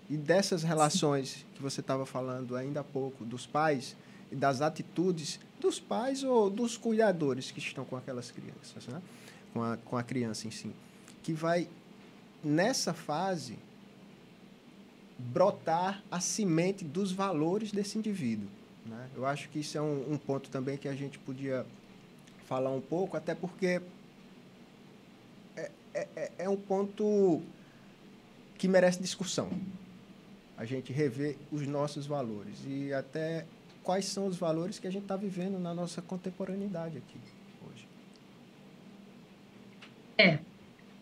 [0.09, 3.95] E dessas relações que você estava falando ainda há pouco, dos pais,
[4.31, 9.01] das atitudes dos pais ou dos cuidadores que estão com aquelas crianças, né?
[9.53, 10.71] com, a, com a criança em si,
[11.23, 11.69] que vai,
[12.43, 13.59] nessa fase,
[15.19, 18.49] brotar a semente dos valores desse indivíduo.
[18.87, 19.09] Né?
[19.17, 21.67] Eu acho que isso é um, um ponto também que a gente podia
[22.47, 23.83] falar um pouco, até porque
[25.57, 27.43] é, é, é, é um ponto
[28.57, 29.51] que merece discussão.
[30.57, 33.45] A gente rever os nossos valores e até
[33.89, 37.19] quais são os valores que a gente está vivendo na nossa contemporaneidade aqui
[37.67, 37.89] hoje.
[40.19, 40.41] É,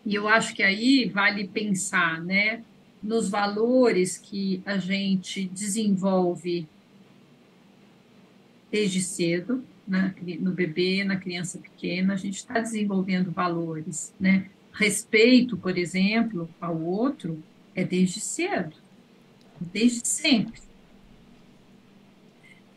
[0.04, 2.62] e eu acho que aí vale pensar, né,
[3.02, 6.68] nos valores que a gente desenvolve
[8.70, 14.48] desde cedo, né, no bebê, na criança pequena, a gente está desenvolvendo valores, né?
[14.72, 17.42] Respeito, por exemplo, ao outro
[17.74, 18.76] é desde cedo,
[19.60, 20.65] desde sempre.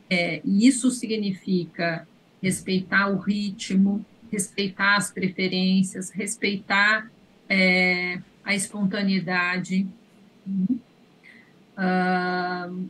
[0.09, 2.07] É, e isso significa
[2.41, 7.11] respeitar o ritmo, respeitar as preferências, respeitar
[7.47, 9.87] é, a espontaneidade,
[11.77, 12.89] uh,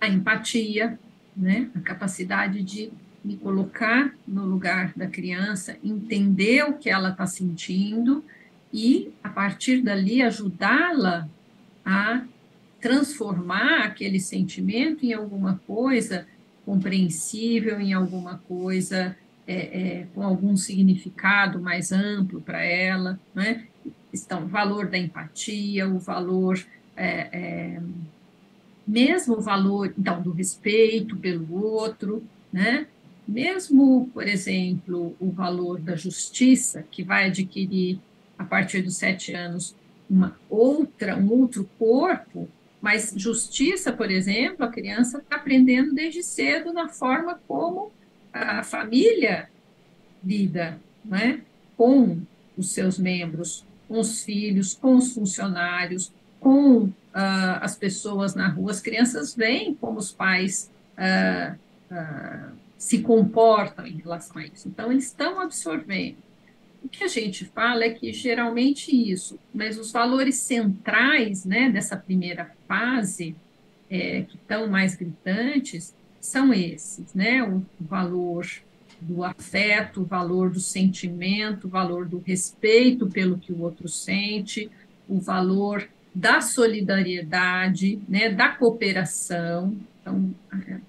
[0.00, 0.98] a empatia,
[1.36, 1.70] né?
[1.74, 2.90] a capacidade de
[3.22, 8.24] me colocar no lugar da criança, entender o que ela está sentindo
[8.72, 11.28] e, a partir dali, ajudá-la
[11.84, 12.24] a
[12.80, 16.26] transformar aquele sentimento em alguma coisa
[16.64, 19.16] compreensível, em alguma coisa
[19.46, 23.66] é, é, com algum significado mais amplo para ela, né?
[24.12, 26.64] Então, o valor da empatia, o valor,
[26.96, 27.82] é, é,
[28.86, 32.22] mesmo o valor, então, do respeito pelo outro,
[32.52, 32.86] né?
[33.26, 37.98] Mesmo, por exemplo, o valor da justiça, que vai adquirir,
[38.38, 39.74] a partir dos sete anos,
[40.08, 42.48] uma outra, um outro corpo,
[42.80, 47.92] mas justiça, por exemplo, a criança está aprendendo desde cedo na forma como
[48.32, 49.50] a família
[50.24, 51.40] lida né,
[51.76, 52.20] com
[52.56, 56.92] os seus membros, com os filhos, com os funcionários, com uh,
[57.60, 58.70] as pessoas na rua.
[58.70, 61.58] As crianças veem como os pais uh,
[61.92, 64.68] uh, se comportam em relação a isso.
[64.68, 66.16] Então, eles estão absorvendo.
[66.82, 71.96] O que a gente fala é que geralmente isso, mas os valores centrais né, dessa
[71.96, 73.34] primeira fase,
[73.88, 77.42] é, que estão mais gritantes, são esses, né?
[77.42, 78.46] O valor
[79.00, 84.70] do afeto, o valor do sentimento, o valor do respeito pelo que o outro sente,
[85.08, 89.76] o valor da solidariedade, né, da cooperação.
[90.00, 90.34] Então,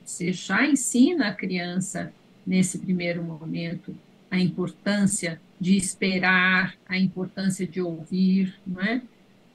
[0.03, 2.11] você já ensina a criança
[2.45, 3.95] nesse primeiro momento
[4.29, 8.99] a importância de esperar, a importância de ouvir, não é?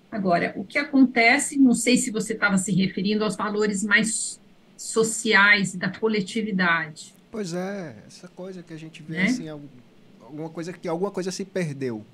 [0.09, 4.41] Agora, o que acontece, não sei se você estava se referindo aos valores mais
[4.77, 7.13] sociais da coletividade.
[7.29, 9.25] Pois é, essa coisa que a gente vê né?
[9.25, 12.07] assim, alguma coisa que alguma coisa se perdeu.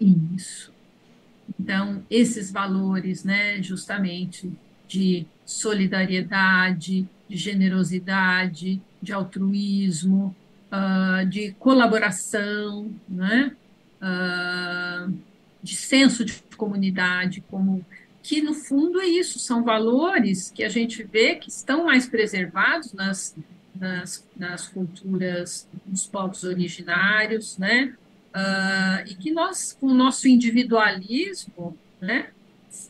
[0.00, 0.72] Isso.
[1.60, 4.50] Então, esses valores, né, justamente
[4.88, 10.34] de solidariedade, de generosidade, de altruísmo,
[10.72, 13.54] uh, de colaboração, né,
[14.00, 15.12] uh,
[15.62, 17.84] de senso de comunidade, como
[18.22, 22.92] que no fundo é isso, são valores que a gente vê que estão mais preservados
[22.92, 23.36] nas,
[23.72, 27.94] nas, nas culturas dos povos originários, né?
[28.34, 32.30] Uh, e que nós, com o nosso individualismo, né,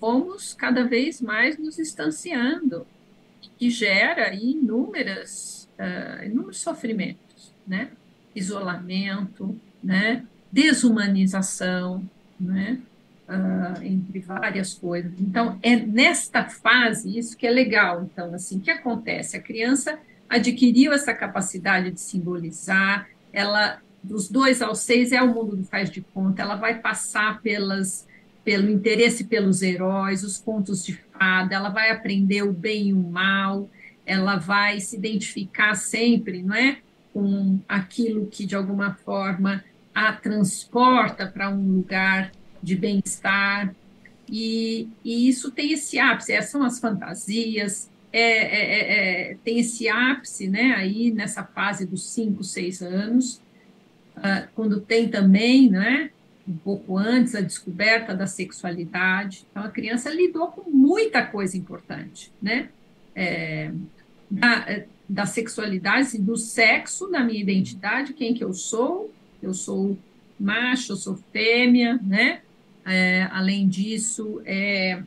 [0.01, 2.87] fomos cada vez mais nos distanciando,
[3.59, 7.26] que gera inúmeras, uh, inúmeros sofrimentos,
[7.67, 7.91] né?
[8.35, 10.25] Isolamento, né?
[10.53, 12.09] Desumanização,
[12.39, 12.79] né?
[13.29, 15.13] uh, entre várias coisas.
[15.21, 18.03] Então, é nesta fase isso que é legal.
[18.05, 19.37] Então, assim, o que acontece?
[19.37, 19.99] A criança
[20.29, 25.91] adquiriu essa capacidade de simbolizar, ela, dos dois aos seis, é o mundo do faz
[25.91, 28.07] de conta, ela vai passar pelas,
[28.45, 32.99] pelo interesse pelos heróis, os contos de fada, ela vai aprender o bem e o
[32.99, 33.69] mal,
[34.05, 36.79] ela vai se identificar sempre, não é?
[37.17, 39.65] Com aquilo que, de alguma forma,
[39.95, 42.31] a transporta para um lugar
[42.63, 43.75] de bem-estar,
[44.29, 49.61] e, e, isso tem esse ápice, essas são as fantasias, é, é, é, é, tem
[49.61, 53.41] esse ápice, né, aí nessa fase dos 5, 6 anos,
[54.17, 56.11] uh, quando tem também, né,
[56.47, 62.31] um pouco antes, a descoberta da sexualidade, então a criança lidou com muita coisa importante,
[62.43, 62.69] né,
[63.15, 63.73] é,
[64.31, 69.97] da, da sexualidade, do sexo, da minha identidade, quem que eu sou, eu sou
[70.39, 72.41] macho, eu sou fêmea, né,
[72.85, 75.03] é, além disso, é,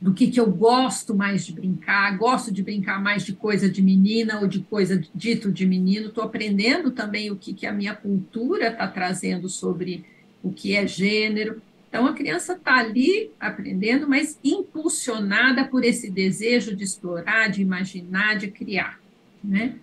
[0.00, 3.80] do que, que eu gosto mais de brincar, gosto de brincar mais de coisa de
[3.80, 7.94] menina ou de coisa dito de menino, estou aprendendo também o que, que a minha
[7.94, 10.04] cultura está trazendo sobre
[10.42, 11.62] o que é gênero.
[11.88, 18.36] Então, a criança está ali aprendendo, mas impulsionada por esse desejo de explorar, de imaginar,
[18.36, 19.01] de criar.
[19.42, 19.74] Né?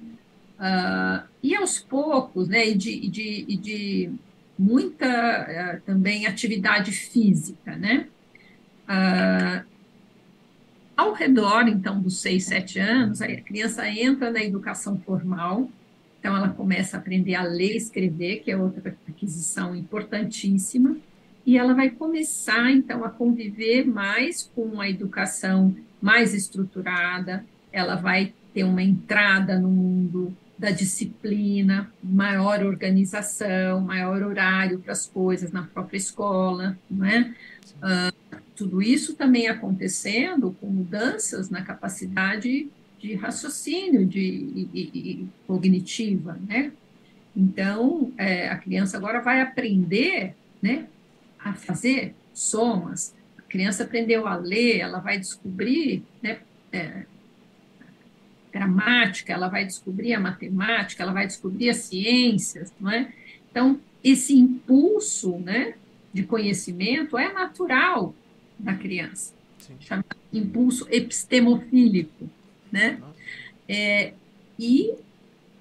[0.60, 4.12] Uh, e aos poucos, né, e de, de, de
[4.58, 8.08] muita uh, também atividade física, né?
[8.84, 9.66] Uh,
[10.98, 15.70] ao redor, então, dos seis, sete anos, a criança entra na educação formal,
[16.20, 20.98] então ela começa a aprender a ler e escrever, que é outra aquisição importantíssima,
[21.46, 28.34] e ela vai começar, então, a conviver mais com a educação mais estruturada, ela vai
[28.54, 35.64] ter uma entrada no mundo da disciplina, maior organização, maior horário para as coisas na
[35.64, 36.78] própria escola?
[36.92, 42.70] Uh, tudo isso também acontecendo com mudanças na capacidade
[43.00, 46.74] de raciocínio de, de cognitiva, né?
[47.36, 50.88] Então, é, a criança agora vai aprender, né,
[51.40, 53.16] a fazer somas.
[53.38, 56.40] A criança aprendeu a ler, ela vai descobrir, né,
[56.74, 57.06] é,
[58.60, 63.14] gramática, ela vai descobrir a matemática, ela vai descobrir as ciências, não é?
[63.50, 65.76] Então, esse impulso, né,
[66.14, 68.14] de conhecimento é natural
[68.58, 69.34] da criança,
[69.80, 72.30] chamado impulso epistemofílico,
[72.70, 73.00] né?
[73.68, 74.14] É,
[74.58, 74.94] e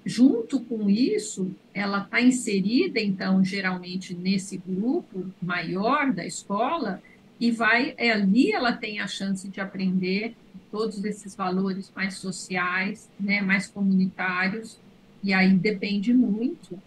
[0.05, 7.01] junto com isso, ela está inserida, então, geralmente nesse grupo maior da escola
[7.39, 10.35] e vai, é, ali ela tem a chance de aprender
[10.71, 14.79] todos esses valores mais sociais, né, mais comunitários,
[15.23, 16.79] e aí depende muito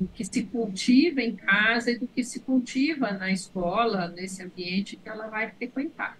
[0.00, 4.96] do que se cultiva em casa e do que se cultiva na escola, nesse ambiente
[4.96, 6.18] que ela vai frequentar.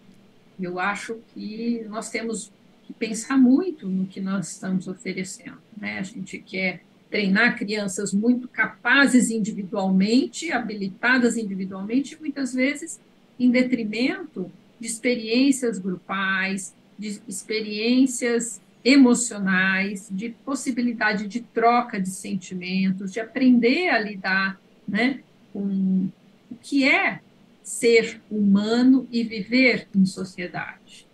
[0.61, 2.53] Eu acho que nós temos
[2.87, 5.59] que pensar muito no que nós estamos oferecendo.
[5.77, 5.99] Né?
[5.99, 13.01] A gente quer treinar crianças muito capazes individualmente, habilitadas individualmente, muitas vezes
[13.39, 23.21] em detrimento de experiências grupais, de experiências emocionais, de possibilidade de troca de sentimentos, de
[23.21, 25.21] aprender a lidar né,
[25.53, 26.09] com
[26.51, 27.21] o que é
[27.63, 31.07] ser humano e viver em sociedade.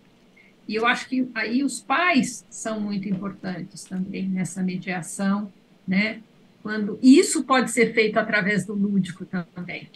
[0.67, 5.51] E eu acho que aí os pais são muito importantes também nessa mediação,
[5.87, 6.21] né?
[6.61, 9.89] Quando isso pode ser feito através do lúdico também,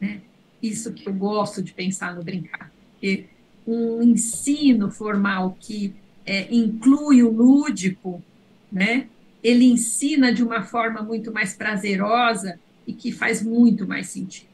[0.00, 0.20] né?
[0.62, 3.26] Isso que eu gosto de pensar no brincar, porque
[3.66, 5.94] um ensino formal que
[6.24, 8.22] é, inclui o lúdico,
[8.70, 9.06] né?
[9.42, 14.48] Ele ensina de uma forma muito mais prazerosa e que faz muito mais sentido.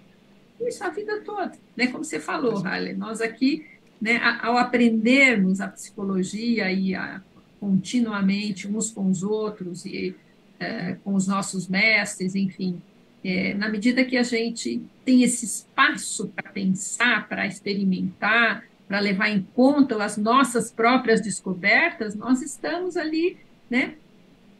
[0.60, 1.88] Isso a vida toda, né?
[1.88, 3.66] Como você falou, Halle, nós aqui,
[4.00, 7.20] né, ao aprendermos a psicologia e a,
[7.60, 10.14] continuamente uns com os outros e
[10.58, 12.80] é, com os nossos mestres, enfim,
[13.24, 19.30] é, na medida que a gente tem esse espaço para pensar, para experimentar, para levar
[19.30, 23.38] em conta as nossas próprias descobertas, nós estamos ali,
[23.70, 23.95] né,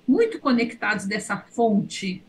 [0.09, 2.24] muito conectados dessa fonte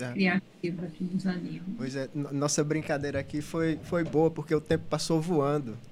[0.00, 0.12] é.
[0.12, 1.66] criativa que nos anima.
[1.76, 5.76] Pois é, nossa brincadeira aqui foi, foi boa, porque o tempo passou voando.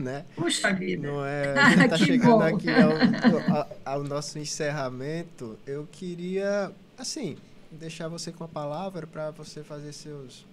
[0.00, 0.24] Né?
[0.34, 1.06] Puxa vida!
[1.06, 2.42] Não é, a gente está chegando bom.
[2.42, 5.56] aqui ao, ao, ao nosso encerramento.
[5.64, 7.36] Eu queria, assim,
[7.70, 10.44] deixar você com a palavra para você fazer seus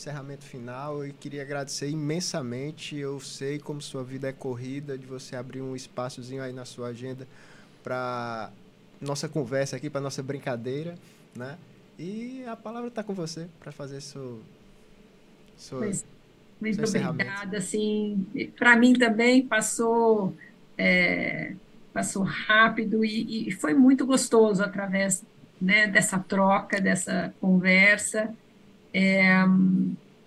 [0.00, 2.96] encerramento final e queria agradecer imensamente.
[2.96, 6.88] Eu sei como sua vida é corrida, de você abrir um espaçozinho aí na sua
[6.88, 7.28] agenda
[7.84, 8.50] para
[9.00, 10.94] nossa conversa aqui, para nossa brincadeira,
[11.36, 11.58] né?
[11.98, 14.40] E a palavra está com você para fazer seu,
[15.56, 16.04] seu, pois,
[16.58, 17.58] muito obrigada.
[17.58, 18.26] Assim,
[18.58, 20.34] para mim também passou
[20.78, 21.52] é,
[21.92, 25.22] passou rápido e, e, foi muito gostoso através
[25.60, 28.34] né, dessa troca, dessa conversa.
[28.92, 29.44] É,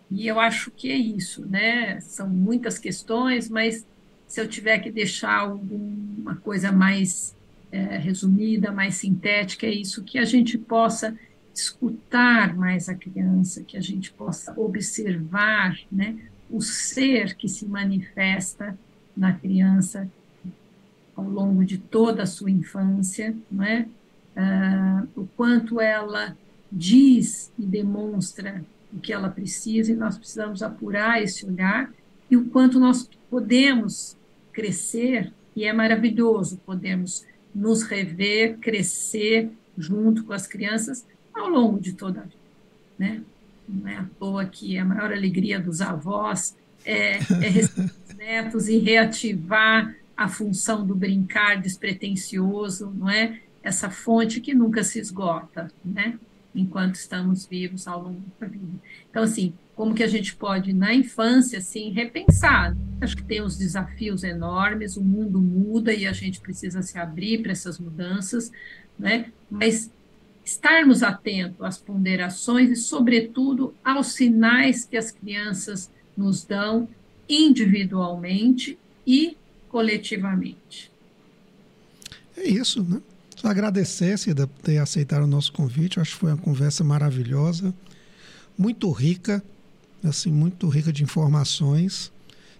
[0.09, 1.99] e eu acho que é isso, né?
[2.01, 3.85] São muitas questões, mas
[4.27, 7.35] se eu tiver que deixar alguma coisa mais
[7.71, 11.17] é, resumida, mais sintética, é isso, que a gente possa
[11.53, 16.17] escutar mais a criança, que a gente possa observar né,
[16.49, 18.77] o ser que se manifesta
[19.15, 20.09] na criança
[21.15, 23.87] ao longo de toda a sua infância, não é?
[24.35, 26.35] Ah, o quanto ela
[26.73, 31.91] diz e demonstra o que ela precisa e nós precisamos apurar esse olhar
[32.29, 34.17] e o quanto nós podemos
[34.51, 41.93] crescer e é maravilhoso podermos nos rever, crescer junto com as crianças ao longo de
[41.93, 42.37] toda a vida,
[42.97, 43.21] né?
[43.69, 48.67] Não é à toa que a maior alegria dos avós é, é receber os netos
[48.67, 53.39] e reativar a função do brincar despretensioso, não é?
[53.61, 56.17] Essa fonte que nunca se esgota, né?
[56.55, 58.79] Enquanto estamos vivos ao longo da vida.
[59.09, 62.75] Então, assim, como que a gente pode, na infância, assim, repensar?
[63.01, 67.41] Acho que tem uns desafios enormes, o mundo muda e a gente precisa se abrir
[67.41, 68.51] para essas mudanças,
[68.99, 69.31] né?
[69.49, 69.91] Mas
[70.45, 76.87] estarmos atentos às ponderações e, sobretudo, aos sinais que as crianças nos dão
[77.27, 78.77] individualmente
[79.07, 79.37] e
[79.69, 80.91] coletivamente.
[82.37, 83.01] É isso, né?
[83.43, 85.99] Agradecer, Cida, por ter aceitado o nosso convite.
[85.99, 87.73] acho que foi uma conversa maravilhosa,
[88.57, 89.43] muito rica,
[90.01, 92.11] assim, muito rica de informações,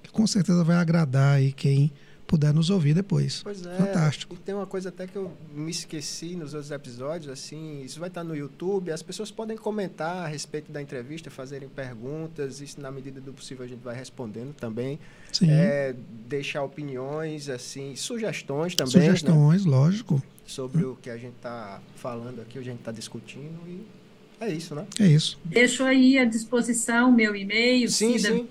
[0.02, 1.90] que com certeza vai agradar aí quem
[2.34, 3.44] puder nos ouvir depois.
[3.44, 3.78] Pois é.
[3.78, 4.34] Fantástico.
[4.34, 8.10] E tem uma coisa até que eu me esqueci nos outros episódios, assim, isso vai
[8.10, 12.90] estar no YouTube, as pessoas podem comentar a respeito da entrevista, fazerem perguntas, isso na
[12.90, 14.98] medida do possível a gente vai respondendo também.
[15.32, 15.52] Sim.
[15.52, 15.94] É,
[16.28, 18.94] deixar opiniões, assim, sugestões também.
[18.94, 19.72] Sugestões, né?
[19.72, 20.20] lógico.
[20.44, 23.86] Sobre o que a gente está falando aqui, o que a gente está discutindo e
[24.42, 24.88] é isso, né?
[25.00, 25.40] É isso.
[25.46, 28.48] Deixo aí à disposição meu e-mail, sim, sim.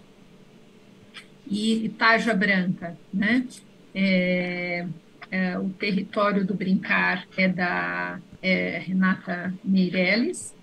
[1.51, 2.97] e Tarja Branca.
[3.13, 3.45] Né?
[3.93, 4.87] É,
[5.33, 10.55] é, o Território do Brincar é da é, Renata Meirelles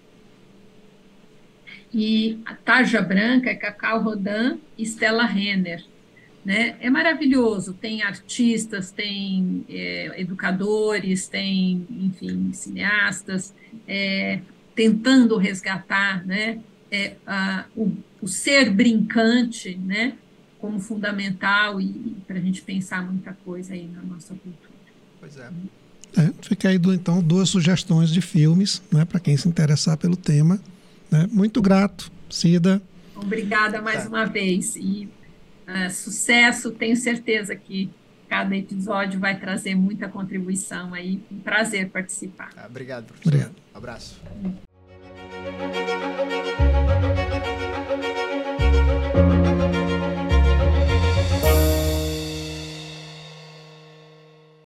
[1.94, 5.84] e a Tarja Branca é Cacau Rodin e Stella Renner.
[6.46, 6.78] Né?
[6.80, 13.54] É maravilhoso, tem artistas, tem é, educadores, tem, enfim, cineastas,
[13.88, 14.40] é,
[14.74, 16.60] tentando resgatar né,
[16.90, 17.92] é, a, o,
[18.22, 20.14] o, ser brincante né,
[20.60, 24.70] como fundamental e, e para a gente pensar muita coisa aí na nossa cultura.
[25.20, 25.50] Pois é.
[26.18, 30.60] é fica aí, então, duas sugestões de filmes, né, para quem se interessar pelo tema.
[31.12, 31.28] Né?
[31.32, 32.82] Muito grato, Cida.
[33.16, 34.10] Obrigada mais tá.
[34.10, 34.76] uma vez.
[34.76, 35.10] E
[35.68, 37.90] uh, sucesso, tenho certeza que
[38.28, 41.22] cada episódio vai trazer muita contribuição aí.
[41.32, 42.52] Um prazer participar.
[42.70, 43.28] Obrigado, professor.
[43.28, 43.56] Obrigado.
[43.74, 44.22] Um abraço.